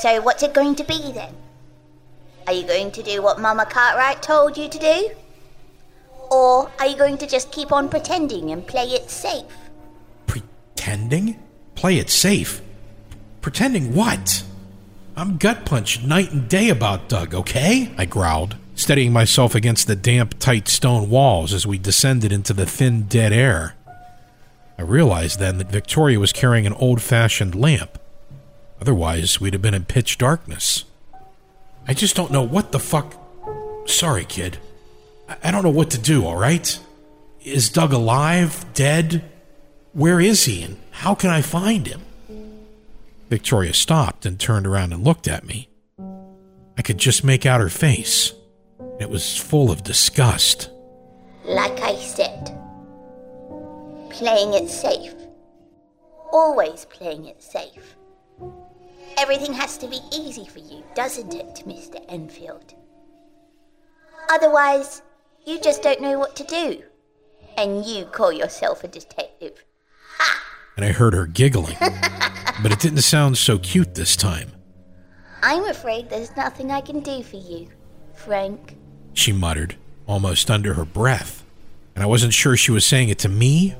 So, 0.00 0.20
what's 0.22 0.42
it 0.42 0.54
going 0.54 0.74
to 0.76 0.84
be 0.84 1.12
then? 1.12 1.34
Are 2.46 2.52
you 2.52 2.66
going 2.66 2.90
to 2.92 3.02
do 3.02 3.22
what 3.22 3.40
Mama 3.40 3.64
Cartwright 3.66 4.22
told 4.22 4.56
you 4.56 4.68
to 4.68 4.78
do? 4.78 5.10
Or 6.30 6.70
are 6.78 6.86
you 6.86 6.96
going 6.96 7.18
to 7.18 7.26
just 7.26 7.52
keep 7.52 7.72
on 7.72 7.88
pretending 7.88 8.50
and 8.50 8.66
play 8.66 8.86
it 8.86 9.10
safe? 9.10 9.44
Pretending? 10.26 11.38
Play 11.74 11.98
it 11.98 12.10
safe? 12.10 12.60
Pretending 13.40 13.94
what? 13.94 14.42
I'm 15.16 15.36
gut 15.36 15.64
punched 15.64 16.02
night 16.02 16.32
and 16.32 16.48
day 16.48 16.70
about 16.70 17.08
Doug, 17.08 17.34
okay? 17.34 17.92
I 17.96 18.04
growled, 18.04 18.56
steadying 18.74 19.12
myself 19.12 19.54
against 19.54 19.86
the 19.86 19.96
damp, 19.96 20.38
tight 20.38 20.68
stone 20.68 21.08
walls 21.10 21.52
as 21.52 21.66
we 21.66 21.78
descended 21.78 22.32
into 22.32 22.52
the 22.52 22.66
thin, 22.66 23.02
dead 23.02 23.32
air. 23.32 23.74
I 24.78 24.82
realized 24.82 25.38
then 25.38 25.58
that 25.58 25.70
Victoria 25.70 26.18
was 26.18 26.32
carrying 26.32 26.66
an 26.66 26.72
old 26.74 27.00
fashioned 27.00 27.54
lamp. 27.54 27.98
Otherwise, 28.80 29.40
we'd 29.40 29.52
have 29.52 29.62
been 29.62 29.74
in 29.74 29.84
pitch 29.84 30.18
darkness. 30.18 30.84
I 31.86 31.94
just 31.94 32.16
don't 32.16 32.32
know 32.32 32.42
what 32.42 32.72
the 32.72 32.80
fuck. 32.80 33.14
Sorry, 33.86 34.24
kid. 34.24 34.58
I- 35.42 35.50
don't 35.50 35.62
know 35.62 35.70
what 35.70 35.90
to 35.90 35.98
do, 35.98 36.24
alright? 36.26 36.78
Is 37.44 37.68
Doug 37.68 37.92
alive? 37.92 38.64
Dead? 38.74 39.24
Where 39.92 40.20
is 40.20 40.44
he, 40.44 40.62
and 40.62 40.78
how 40.90 41.14
can 41.14 41.30
I 41.30 41.40
find 41.40 41.86
him? 41.86 42.02
Victoria 43.30 43.72
stopped 43.72 44.26
and 44.26 44.38
turned 44.38 44.66
around 44.66 44.92
and 44.92 45.04
looked 45.04 45.28
at 45.28 45.46
me. 45.46 45.68
I 46.76 46.82
could 46.82 46.98
just 46.98 47.22
make 47.22 47.46
out 47.46 47.60
her 47.60 47.68
face. 47.68 48.32
It 49.00 49.10
was 49.10 49.36
full 49.36 49.70
of 49.70 49.82
disgust. 49.82 50.70
Like 51.44 51.80
I 51.80 51.96
said, 51.96 52.56
playing 54.10 54.54
it 54.54 54.70
safe. 54.70 55.14
Always 56.32 56.84
playing 56.86 57.26
it 57.26 57.42
safe. 57.42 57.96
Everything 59.18 59.52
has 59.52 59.76
to 59.78 59.88
be 59.88 59.98
easy 60.12 60.46
for 60.46 60.60
you, 60.60 60.82
doesn't 60.94 61.34
it, 61.34 61.62
Mr. 61.66 62.04
Enfield? 62.08 62.74
Otherwise, 64.30 65.02
you 65.44 65.60
just 65.60 65.82
don't 65.82 66.00
know 66.00 66.18
what 66.18 66.34
to 66.36 66.44
do. 66.44 66.82
And 67.56 67.84
you 67.84 68.04
call 68.06 68.32
yourself 68.32 68.82
a 68.82 68.88
detective. 68.88 69.64
Ha! 70.18 70.42
And 70.76 70.84
I 70.84 70.92
heard 70.92 71.14
her 71.14 71.26
giggling. 71.26 71.76
but 72.62 72.72
it 72.72 72.80
didn't 72.80 73.02
sound 73.02 73.38
so 73.38 73.58
cute 73.58 73.94
this 73.94 74.16
time. 74.16 74.52
I'm 75.42 75.64
afraid 75.66 76.08
there's 76.08 76.34
nothing 76.36 76.70
I 76.70 76.80
can 76.80 77.00
do 77.00 77.22
for 77.22 77.36
you, 77.36 77.68
Frank. 78.14 78.76
She 79.14 79.32
muttered, 79.32 79.76
almost 80.06 80.50
under 80.50 80.74
her 80.74 80.84
breath. 80.84 81.44
And 81.94 82.02
I 82.02 82.06
wasn't 82.06 82.34
sure 82.34 82.56
she 82.56 82.72
was 82.72 82.84
saying 82.84 83.08
it 83.08 83.18
to 83.20 83.28
me 83.28 83.74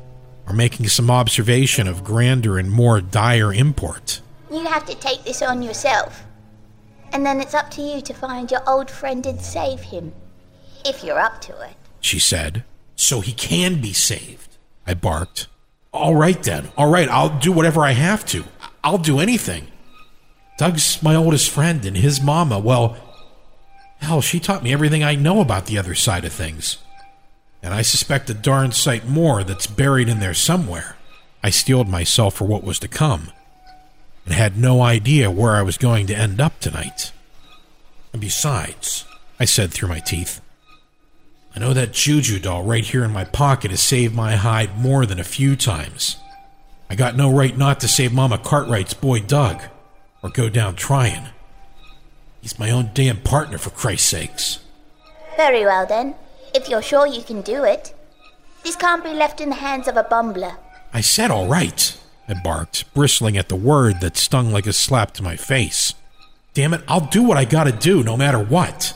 or 0.47 0.55
making 0.55 0.89
some 0.89 1.11
observation 1.11 1.89
of 1.89 2.05
grander 2.05 2.59
and 2.59 2.71
more 2.71 3.01
dire 3.01 3.53
import. 3.53 4.21
You 4.51 4.65
have 4.65 4.87
to 4.87 4.95
take 4.95 5.25
this 5.25 5.43
on 5.43 5.63
yourself. 5.63 6.25
And 7.13 7.27
then 7.27 7.41
it's 7.41 7.55
up 7.55 7.71
to 7.73 7.83
you 7.83 8.01
to 8.03 8.15
find 8.15 8.51
your 8.51 8.63
old 8.69 8.91
friend 8.91 9.25
and 9.27 9.41
save 9.41 9.81
him. 9.81 10.13
If 10.85 11.03
you're 11.03 11.19
up 11.19 11.41
to 11.43 11.61
it. 11.63 11.75
She 12.01 12.19
said, 12.19 12.65
So 12.95 13.21
he 13.21 13.33
can 13.33 13.81
be 13.81 13.93
saved. 13.93 14.57
I 14.87 14.95
barked. 14.95 15.49
All 15.93 16.15
right 16.15 16.41
then. 16.43 16.71
All 16.77 16.91
right, 16.91 17.09
I'll 17.09 17.39
do 17.39 17.53
whatever 17.53 17.85
I 17.85 17.93
have 17.93 18.27
to. 18.27 18.45
I'll 18.83 18.99
do 18.99 19.19
anything. 19.19 19.69
Doug's 20.59 21.03
my 21.03 21.15
oldest 21.15 21.51
friend, 21.51 21.85
and 21.85 21.97
his 21.97 22.21
mama, 22.21 22.59
well, 22.59 22.97
hell, 24.01 24.21
she 24.21 24.41
taught 24.41 24.63
me 24.63 24.73
everything 24.73 25.03
I 25.03 25.15
know 25.15 25.41
about 25.41 25.67
the 25.67 25.79
other 25.79 25.95
side 25.95 26.25
of 26.25 26.33
things. 26.33 26.79
And 27.63 27.73
I 27.73 27.83
suspect 27.83 28.29
a 28.31 28.35
darn 28.35 28.73
sight 28.73 29.09
more 29.09 29.43
that's 29.43 29.67
buried 29.67 30.09
in 30.09 30.21
there 30.21 30.35
somewhere. 30.35 30.97
I 31.43 31.51
steeled 31.51 31.89
myself 31.89 32.35
for 32.35 32.45
what 32.45 32.65
was 32.65 32.79
to 32.81 32.89
come, 32.89 33.31
and 34.25 34.35
had 34.35 34.59
no 34.59 34.83
idea 34.83 35.31
where 35.31 35.57
I 35.57 35.63
was 35.63 35.79
going 35.79 36.07
to 36.09 36.17
end 36.17 36.41
up 36.41 36.61
tonight. 36.61 37.13
And 38.13 38.21
besides, 38.21 39.05
I 39.41 39.45
said 39.45 39.73
through 39.73 39.89
my 39.89 40.01
teeth, 40.01 40.41
I 41.57 41.61
know 41.61 41.73
that 41.73 41.93
juju 41.93 42.41
doll 42.41 42.65
right 42.65 42.85
here 42.85 43.05
in 43.05 43.13
my 43.13 43.25
pocket 43.25 43.71
has 43.71 43.81
saved 43.81 44.15
my 44.15 44.37
hide 44.37 44.79
more 44.79 45.07
than 45.07 45.21
a 45.21 45.25
few 45.25 45.55
times. 45.57 46.17
I 46.91 46.97
got 46.97 47.17
no 47.17 47.33
right 47.33 47.57
not 47.57 47.81
to 47.81 47.89
save 47.89 48.13
Mama 48.13 48.39
Cartwright's 48.39 48.95
boy 48.95 49.21
Doug, 49.21 49.63
or 50.23 50.31
go 50.31 50.49
down 50.49 50.77
trying. 50.77 51.29
He's 52.45 52.59
my 52.59 52.71
own 52.71 52.91
damn 52.93 53.23
partner, 53.23 53.57
for 53.57 53.71
Christ's 53.71 54.11
sakes. 54.11 54.59
Very 55.39 55.65
well 55.65 55.87
then. 55.87 56.15
If 56.55 56.69
you're 56.69 56.83
sure 56.83 57.07
you 57.07 57.23
can 57.23 57.41
do 57.41 57.65
it. 57.65 57.95
This 58.63 58.77
can't 58.77 59.03
be 59.03 59.15
left 59.15 59.41
in 59.41 59.49
the 59.49 59.55
hands 59.55 59.89
of 59.89 59.97
a 59.97 60.05
bumbler. 60.05 60.59
I 60.93 61.01
said 61.01 61.31
all 61.31 61.49
right, 61.49 61.99
I 62.29 62.35
barked, 62.35 62.93
bristling 62.93 63.39
at 63.39 63.49
the 63.49 63.57
word 63.57 64.03
that 64.03 64.19
stung 64.19 64.53
like 64.53 64.67
a 64.67 64.75
slap 64.75 65.13
to 65.13 65.23
my 65.23 65.37
face. 65.37 65.95
Damn 66.53 66.75
it, 66.75 66.83
I'll 66.87 67.07
do 67.07 67.23
what 67.23 67.39
I 67.39 67.47
gotta 67.47 67.73
do, 67.73 68.03
no 68.03 68.15
matter 68.15 68.39
what, 68.39 68.95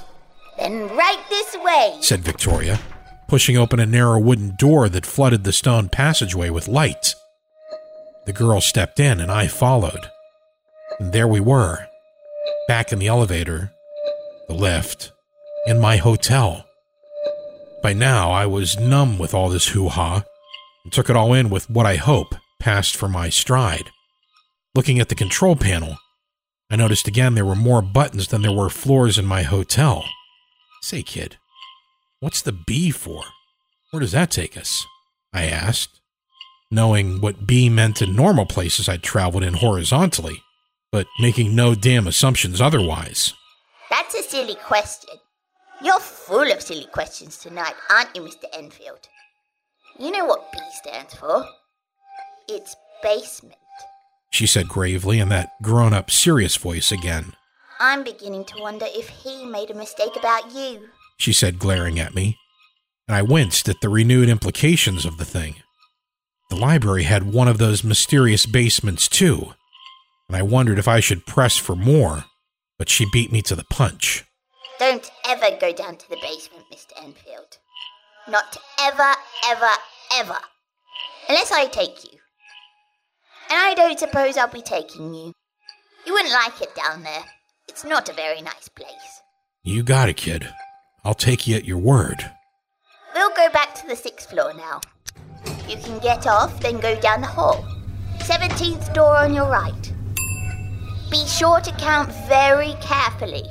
Then 0.58 0.86
right 0.94 1.24
this 1.30 1.56
way. 1.56 1.96
said 2.02 2.20
Victoria, 2.20 2.78
pushing 3.28 3.56
open 3.56 3.80
a 3.80 3.86
narrow 3.86 4.18
wooden 4.18 4.56
door 4.56 4.90
that 4.90 5.06
flooded 5.06 5.44
the 5.44 5.54
stone 5.54 5.88
passageway 5.88 6.50
with 6.50 6.68
light. 6.68 7.14
The 8.26 8.34
girl 8.34 8.60
stepped 8.60 9.00
in 9.00 9.20
and 9.20 9.32
I 9.32 9.46
followed. 9.46 10.10
And 11.00 11.14
there 11.14 11.26
we 11.26 11.40
were, 11.40 11.87
back 12.68 12.92
in 12.92 12.98
the 12.98 13.08
elevator, 13.08 13.72
the 14.46 14.54
lift, 14.54 15.10
in 15.66 15.80
my 15.80 15.96
hotel. 15.96 16.66
By 17.82 17.94
now, 17.94 18.30
I 18.30 18.44
was 18.44 18.78
numb 18.78 19.18
with 19.18 19.32
all 19.32 19.48
this 19.48 19.68
hoo 19.68 19.88
ha 19.88 20.22
and 20.84 20.92
took 20.92 21.08
it 21.08 21.16
all 21.16 21.32
in 21.32 21.48
with 21.48 21.70
what 21.70 21.86
I 21.86 21.96
hope 21.96 22.34
passed 22.60 22.94
for 22.94 23.08
my 23.08 23.30
stride. 23.30 23.90
Looking 24.74 25.00
at 25.00 25.08
the 25.08 25.14
control 25.14 25.56
panel, 25.56 25.96
I 26.70 26.76
noticed 26.76 27.08
again 27.08 27.34
there 27.34 27.46
were 27.46 27.56
more 27.56 27.80
buttons 27.80 28.28
than 28.28 28.42
there 28.42 28.52
were 28.52 28.68
floors 28.68 29.16
in 29.18 29.24
my 29.24 29.42
hotel. 29.42 30.04
Say, 30.82 31.02
kid, 31.02 31.38
what's 32.20 32.42
the 32.42 32.52
B 32.52 32.90
for? 32.90 33.24
Where 33.90 34.00
does 34.00 34.12
that 34.12 34.30
take 34.30 34.58
us? 34.58 34.84
I 35.32 35.46
asked, 35.46 36.00
knowing 36.70 37.22
what 37.22 37.46
B 37.46 37.70
meant 37.70 38.02
in 38.02 38.14
normal 38.14 38.44
places 38.44 38.88
I'd 38.88 39.02
traveled 39.02 39.42
in 39.42 39.54
horizontally, 39.54 40.42
but 40.90 41.06
making 41.20 41.54
no 41.54 41.74
damn 41.74 42.06
assumptions 42.06 42.60
otherwise. 42.60 43.34
That's 43.90 44.14
a 44.14 44.22
silly 44.22 44.54
question. 44.56 45.14
You're 45.82 46.00
full 46.00 46.50
of 46.50 46.62
silly 46.62 46.86
questions 46.92 47.38
tonight, 47.38 47.74
aren't 47.90 48.14
you, 48.14 48.22
Mr. 48.22 48.44
Enfield? 48.52 49.08
You 49.98 50.10
know 50.10 50.24
what 50.24 50.50
B 50.52 50.58
stands 50.72 51.14
for? 51.14 51.44
It's 52.48 52.74
basement. 53.02 53.56
She 54.30 54.46
said 54.46 54.68
gravely 54.68 55.20
in 55.20 55.28
that 55.30 55.50
grown 55.62 55.92
up, 55.92 56.10
serious 56.10 56.56
voice 56.56 56.92
again. 56.92 57.34
I'm 57.80 58.02
beginning 58.02 58.44
to 58.46 58.60
wonder 58.60 58.86
if 58.88 59.08
he 59.08 59.46
made 59.46 59.70
a 59.70 59.74
mistake 59.74 60.16
about 60.16 60.52
you. 60.52 60.88
She 61.16 61.32
said, 61.32 61.58
glaring 61.58 61.98
at 61.98 62.14
me, 62.14 62.38
and 63.06 63.16
I 63.16 63.22
winced 63.22 63.68
at 63.68 63.80
the 63.80 63.88
renewed 63.88 64.28
implications 64.28 65.04
of 65.04 65.16
the 65.16 65.24
thing. 65.24 65.56
The 66.50 66.56
library 66.56 67.04
had 67.04 67.32
one 67.32 67.48
of 67.48 67.58
those 67.58 67.84
mysterious 67.84 68.46
basements, 68.46 69.08
too, 69.08 69.54
and 70.28 70.36
I 70.36 70.42
wondered 70.42 70.78
if 70.78 70.86
I 70.86 71.00
should 71.00 71.26
press 71.26 71.56
for 71.56 71.74
more, 71.74 72.24
but 72.78 72.88
she 72.88 73.06
beat 73.10 73.32
me 73.32 73.42
to 73.42 73.56
the 73.56 73.64
punch. 73.64 74.24
Don't 74.78 75.10
ever 75.26 75.56
go 75.60 75.72
down 75.72 75.96
to 75.96 76.08
the 76.08 76.18
basement, 76.20 76.66
Mr. 76.72 76.92
Enfield. 77.02 77.58
Not 78.28 78.56
ever, 78.80 79.14
ever, 79.46 79.70
ever. 80.14 80.38
Unless 81.28 81.50
I 81.50 81.66
take 81.66 82.04
you. 82.04 82.18
And 83.50 83.58
I 83.58 83.74
don't 83.74 83.98
suppose 83.98 84.36
I'll 84.36 84.48
be 84.48 84.62
taking 84.62 85.14
you. 85.14 85.32
You 86.06 86.12
wouldn't 86.12 86.32
like 86.32 86.60
it 86.60 86.74
down 86.74 87.02
there. 87.02 87.24
It's 87.66 87.84
not 87.84 88.08
a 88.08 88.12
very 88.12 88.42
nice 88.42 88.68
place. 88.68 89.22
You 89.62 89.82
got 89.82 90.08
it, 90.08 90.16
kid. 90.16 90.48
I'll 91.04 91.14
take 91.14 91.46
you 91.46 91.56
at 91.56 91.64
your 91.64 91.78
word. 91.78 92.30
We'll 93.14 93.30
go 93.30 93.48
back 93.50 93.74
to 93.76 93.86
the 93.86 93.96
sixth 93.96 94.30
floor 94.30 94.52
now. 94.54 94.80
You 95.68 95.76
can 95.78 95.98
get 96.00 96.26
off, 96.26 96.60
then 96.60 96.80
go 96.80 96.98
down 97.00 97.22
the 97.22 97.26
hall. 97.26 97.64
17th 98.18 98.92
door 98.92 99.16
on 99.16 99.34
your 99.34 99.48
right. 99.50 99.92
Be 101.10 101.26
sure 101.26 101.60
to 101.60 101.72
count 101.72 102.12
very 102.28 102.74
carefully. 102.80 103.44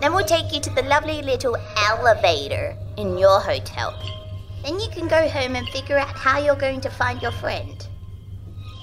Then 0.00 0.12
we'll 0.12 0.26
take 0.26 0.52
you 0.52 0.60
to 0.60 0.70
the 0.70 0.82
lovely 0.82 1.22
little 1.22 1.56
elevator 1.76 2.76
in 2.96 3.16
your 3.16 3.40
hotel. 3.40 3.98
Then 4.62 4.78
you 4.78 4.88
can 4.90 5.08
go 5.08 5.28
home 5.28 5.56
and 5.56 5.66
figure 5.68 5.96
out 5.96 6.14
how 6.14 6.38
you're 6.38 6.54
going 6.56 6.80
to 6.82 6.90
find 6.90 7.22
your 7.22 7.32
friend. 7.32 7.86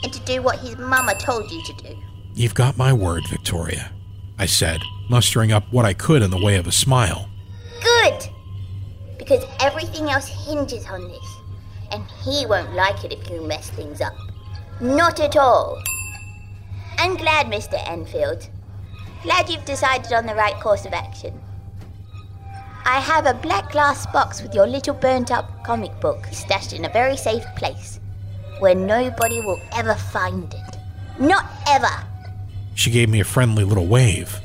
And 0.01 0.11
to 0.11 0.19
do 0.21 0.41
what 0.41 0.59
his 0.59 0.77
mama 0.77 1.13
told 1.19 1.51
you 1.51 1.63
to 1.65 1.73
do. 1.73 1.95
You've 2.33 2.55
got 2.55 2.77
my 2.77 2.93
word, 2.93 3.27
Victoria, 3.29 3.91
I 4.37 4.45
said, 4.45 4.81
mustering 5.09 5.51
up 5.51 5.65
what 5.71 5.85
I 5.85 5.93
could 5.93 6.21
in 6.21 6.31
the 6.31 6.43
way 6.43 6.55
of 6.55 6.67
a 6.67 6.71
smile. 6.71 7.29
Good! 7.83 8.29
Because 9.17 9.43
everything 9.59 10.09
else 10.09 10.27
hinges 10.27 10.85
on 10.87 11.07
this. 11.07 11.35
And 11.91 12.05
he 12.23 12.45
won't 12.45 12.73
like 12.73 13.03
it 13.03 13.11
if 13.11 13.29
you 13.29 13.45
mess 13.45 13.69
things 13.69 14.01
up. 14.01 14.15
Not 14.79 15.19
at 15.19 15.35
all. 15.35 15.81
I'm 17.01 17.15
glad, 17.15 17.45
Mr. 17.45 17.81
Enfield. 17.87 18.49
Glad 19.23 19.49
you've 19.49 19.63
decided 19.63 20.11
on 20.11 20.25
the 20.25 20.35
right 20.35 20.59
course 20.59 20.85
of 20.85 20.91
action. 20.91 21.33
I 22.83 22.99
have 22.99 23.25
a 23.25 23.35
black 23.35 23.71
glass 23.71 24.05
box 24.07 24.41
with 24.41 24.53
your 24.53 24.67
little 24.67 24.93
burnt 24.93 25.31
up 25.31 25.63
comic 25.63 25.97
book 26.01 26.25
stashed 26.33 26.73
in 26.73 26.83
a 26.83 26.89
very 26.89 27.15
safe 27.15 27.45
place 27.55 28.01
where 28.59 28.75
nobody 28.75 29.39
will 29.39 29.61
ever 29.77 29.95
find 29.95 30.53
it. 30.53 30.77
Not 31.17 31.45
ever! 31.69 32.05
She 32.75 32.91
gave 32.91 33.07
me 33.07 33.21
a 33.21 33.23
friendly 33.23 33.63
little 33.63 33.87
wave. 33.87 34.37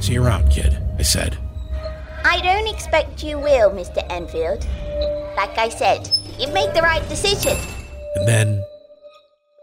See 0.00 0.12
you 0.12 0.22
around, 0.22 0.50
kid, 0.50 0.76
I 0.98 1.02
said. 1.02 1.38
I 2.26 2.42
don't 2.42 2.68
expect 2.68 3.24
you 3.24 3.38
will, 3.38 3.70
Mr. 3.70 4.04
Enfield. 4.10 4.66
Like 5.34 5.56
I 5.56 5.70
said, 5.70 6.10
you've 6.38 6.52
made 6.52 6.74
the 6.74 6.82
right 6.82 7.08
decision. 7.08 7.56
And 8.16 8.28
then 8.28 8.62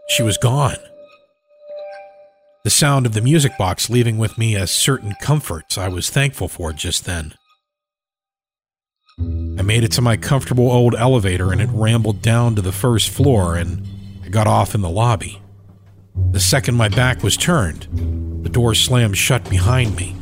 she 0.08 0.24
was 0.24 0.36
gone. 0.36 0.78
The 2.64 2.70
sound 2.70 3.06
of 3.06 3.12
the 3.12 3.20
music 3.20 3.58
box 3.58 3.90
leaving 3.90 4.18
with 4.18 4.38
me 4.38 4.54
a 4.54 4.68
certain 4.68 5.14
comfort 5.20 5.76
I 5.76 5.88
was 5.88 6.10
thankful 6.10 6.46
for 6.46 6.72
just 6.72 7.04
then. 7.06 7.34
I 9.18 9.62
made 9.62 9.82
it 9.82 9.90
to 9.92 10.00
my 10.00 10.16
comfortable 10.16 10.70
old 10.70 10.94
elevator 10.94 11.50
and 11.50 11.60
it 11.60 11.70
rambled 11.72 12.22
down 12.22 12.54
to 12.54 12.62
the 12.62 12.70
first 12.70 13.10
floor 13.10 13.56
and 13.56 13.84
I 14.24 14.28
got 14.28 14.46
off 14.46 14.76
in 14.76 14.80
the 14.80 14.88
lobby. 14.88 15.42
The 16.30 16.38
second 16.38 16.76
my 16.76 16.88
back 16.88 17.24
was 17.24 17.36
turned, 17.36 17.88
the 18.44 18.48
door 18.48 18.76
slammed 18.76 19.18
shut 19.18 19.50
behind 19.50 19.96
me. 19.96 20.14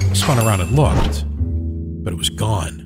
I 0.00 0.12
spun 0.12 0.38
around 0.38 0.60
and 0.60 0.72
looked, 0.72 1.24
but 2.04 2.12
it 2.12 2.16
was 2.16 2.28
gone. 2.28 2.84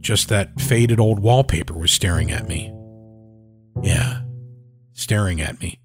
Just 0.00 0.30
that 0.30 0.58
faded 0.58 0.98
old 0.98 1.20
wallpaper 1.20 1.74
was 1.74 1.92
staring 1.92 2.30
at 2.30 2.48
me. 2.48 2.72
Yeah, 3.82 4.22
staring 4.94 5.42
at 5.42 5.60
me. 5.60 5.81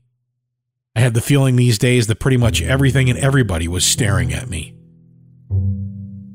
I 0.98 1.00
had 1.00 1.14
the 1.14 1.22
feeling 1.22 1.56
these 1.56 1.78
days 1.78 2.08
that 2.08 2.20
pretty 2.20 2.38
much 2.38 2.60
everything 2.60 3.08
and 3.08 3.20
everybody 3.20 3.68
was 3.68 3.86
staring 3.86 4.34
at 4.34 4.50
me 4.50 4.74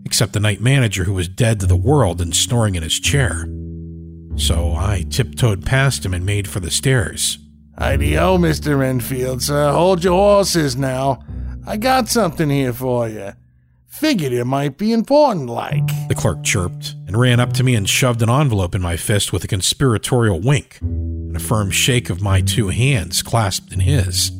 except 0.04 0.34
the 0.34 0.40
night 0.40 0.60
manager 0.60 1.02
who 1.02 1.14
was 1.14 1.26
dead 1.26 1.58
to 1.58 1.66
the 1.66 1.74
world 1.74 2.20
and 2.20 2.36
snoring 2.36 2.76
in 2.76 2.82
his 2.82 3.00
chair. 3.00 3.48
So 4.36 4.74
I 4.76 5.04
tiptoed 5.10 5.66
past 5.66 6.04
him 6.04 6.14
and 6.14 6.24
made 6.24 6.46
for 6.46 6.60
the 6.60 6.70
stairs. 6.70 7.38
Ideo, 7.78 8.38
Mr. 8.38 8.84
Enfield, 8.84 9.42
sir. 9.42 9.72
Hold 9.72 10.04
your 10.04 10.12
horses 10.12 10.76
now. 10.76 11.24
I 11.66 11.78
got 11.78 12.08
something 12.08 12.50
here 12.50 12.74
for 12.74 13.08
you. 13.08 13.32
Figured 13.88 14.32
it 14.32 14.44
might 14.44 14.76
be 14.76 14.92
important, 14.92 15.48
like. 15.48 15.86
The 16.08 16.14
clerk 16.14 16.44
chirped 16.44 16.94
and 17.06 17.16
ran 17.16 17.40
up 17.40 17.52
to 17.54 17.64
me 17.64 17.74
and 17.74 17.88
shoved 17.88 18.22
an 18.22 18.28
envelope 18.30 18.74
in 18.74 18.82
my 18.82 18.96
fist 18.96 19.32
with 19.32 19.42
a 19.42 19.48
conspiratorial 19.48 20.40
wink 20.40 20.78
and 20.82 21.34
a 21.34 21.40
firm 21.40 21.70
shake 21.70 22.10
of 22.10 22.20
my 22.20 22.42
two 22.42 22.68
hands 22.68 23.22
clasped 23.22 23.72
in 23.72 23.80
his. 23.80 24.30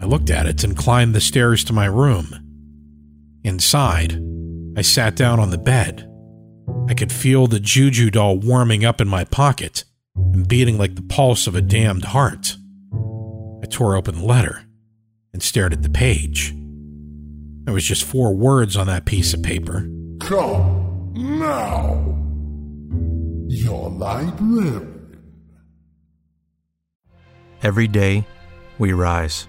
I 0.00 0.06
looked 0.06 0.30
at 0.30 0.46
it 0.46 0.62
and 0.64 0.76
climbed 0.76 1.14
the 1.14 1.20
stairs 1.20 1.64
to 1.64 1.72
my 1.72 1.86
room. 1.86 2.28
Inside, 3.44 4.20
I 4.76 4.82
sat 4.82 5.16
down 5.16 5.40
on 5.40 5.50
the 5.50 5.58
bed. 5.58 6.08
I 6.88 6.94
could 6.94 7.12
feel 7.12 7.46
the 7.46 7.60
juju 7.60 8.10
doll 8.10 8.38
warming 8.38 8.84
up 8.84 9.00
in 9.00 9.08
my 9.08 9.24
pocket 9.24 9.84
and 10.14 10.46
beating 10.46 10.78
like 10.78 10.94
the 10.94 11.02
pulse 11.02 11.46
of 11.46 11.54
a 11.54 11.60
damned 11.60 12.04
heart. 12.04 12.56
I 13.62 13.66
tore 13.66 13.96
open 13.96 14.16
the 14.16 14.24
letter 14.24 14.64
and 15.32 15.42
stared 15.42 15.72
at 15.72 15.82
the 15.82 15.90
page. 15.90 16.54
There 17.64 17.74
was 17.74 17.84
just 17.84 18.04
four 18.04 18.34
words 18.34 18.76
on 18.76 18.86
that 18.86 19.04
piece 19.04 19.34
of 19.34 19.42
paper. 19.42 19.88
Come 20.20 21.12
now, 21.14 22.16
your 23.48 23.90
librarian. 23.90 24.94
Every 27.62 27.88
day, 27.88 28.24
we 28.78 28.92
rise, 28.92 29.48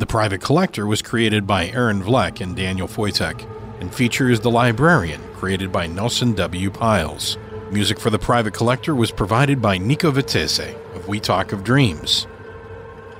The 0.00 0.06
Private 0.06 0.40
Collector 0.40 0.86
was 0.86 1.02
created 1.02 1.46
by 1.46 1.66
Aaron 1.66 2.02
Vlek 2.02 2.40
and 2.40 2.56
Daniel 2.56 2.88
Foytik 2.88 3.46
and 3.82 3.94
features 3.94 4.40
The 4.40 4.50
Librarian, 4.50 5.20
created 5.34 5.70
by 5.70 5.88
Nelson 5.88 6.32
W. 6.32 6.70
Pyles. 6.70 7.36
Music 7.70 8.00
for 8.00 8.08
The 8.08 8.18
Private 8.18 8.54
Collector 8.54 8.94
was 8.94 9.10
provided 9.10 9.60
by 9.60 9.76
Nico 9.76 10.10
Vettese 10.10 10.74
of 10.96 11.06
We 11.06 11.20
Talk 11.20 11.52
of 11.52 11.62
Dreams. 11.62 12.26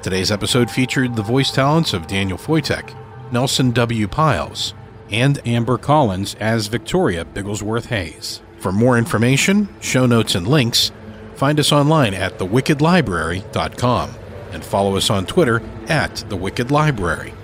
Today's 0.01 0.31
episode 0.31 0.71
featured 0.71 1.17
the 1.17 1.23
voice 1.23 1.51
talents 1.51 1.93
of 1.93 2.07
Daniel 2.07 2.39
Foytik, 2.39 2.97
Nelson 3.31 3.73
W. 3.73 4.09
Pyles, 4.09 4.73
and 5.11 5.39
Amber 5.47 5.77
Collins 5.77 6.35
as 6.37 6.69
Victoria 6.69 7.27
Bigglesworth 7.27 7.89
Hayes. 7.89 8.41
For 8.57 8.73
more 8.73 8.97
information, 8.97 9.69
show 9.83 10.07
notes, 10.07 10.35
and 10.35 10.49
links, 10.49 10.93
find 11.35 11.61
us 11.61 11.73
online 11.73 12.15
at 12.15 12.39
thewickedlibrary.com 12.39 14.15
and 14.53 14.65
follow 14.65 14.97
us 14.97 15.11
on 15.11 15.27
Twitter 15.27 15.63
at 15.89 16.17
The 16.29 16.37
Wicked 16.37 16.71
Library. 16.71 17.35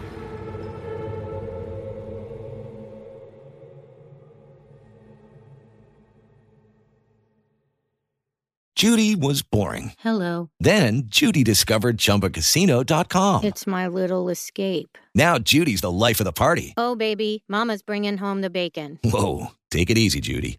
Judy 8.76 9.16
was 9.16 9.40
boring. 9.40 9.92
Hello. 10.00 10.50
Then 10.60 11.04
Judy 11.06 11.42
discovered 11.42 11.96
ChumbaCasino.com. 11.96 13.44
It's 13.44 13.66
my 13.66 13.86
little 13.86 14.28
escape. 14.28 14.98
Now 15.14 15.38
Judy's 15.38 15.80
the 15.80 15.90
life 15.90 16.20
of 16.20 16.24
the 16.24 16.32
party. 16.32 16.74
Oh, 16.76 16.94
baby, 16.94 17.42
Mama's 17.48 17.80
bringing 17.80 18.18
home 18.18 18.42
the 18.42 18.50
bacon. 18.50 18.98
Whoa, 19.02 19.52
take 19.70 19.88
it 19.88 19.96
easy, 19.96 20.20
Judy. 20.20 20.58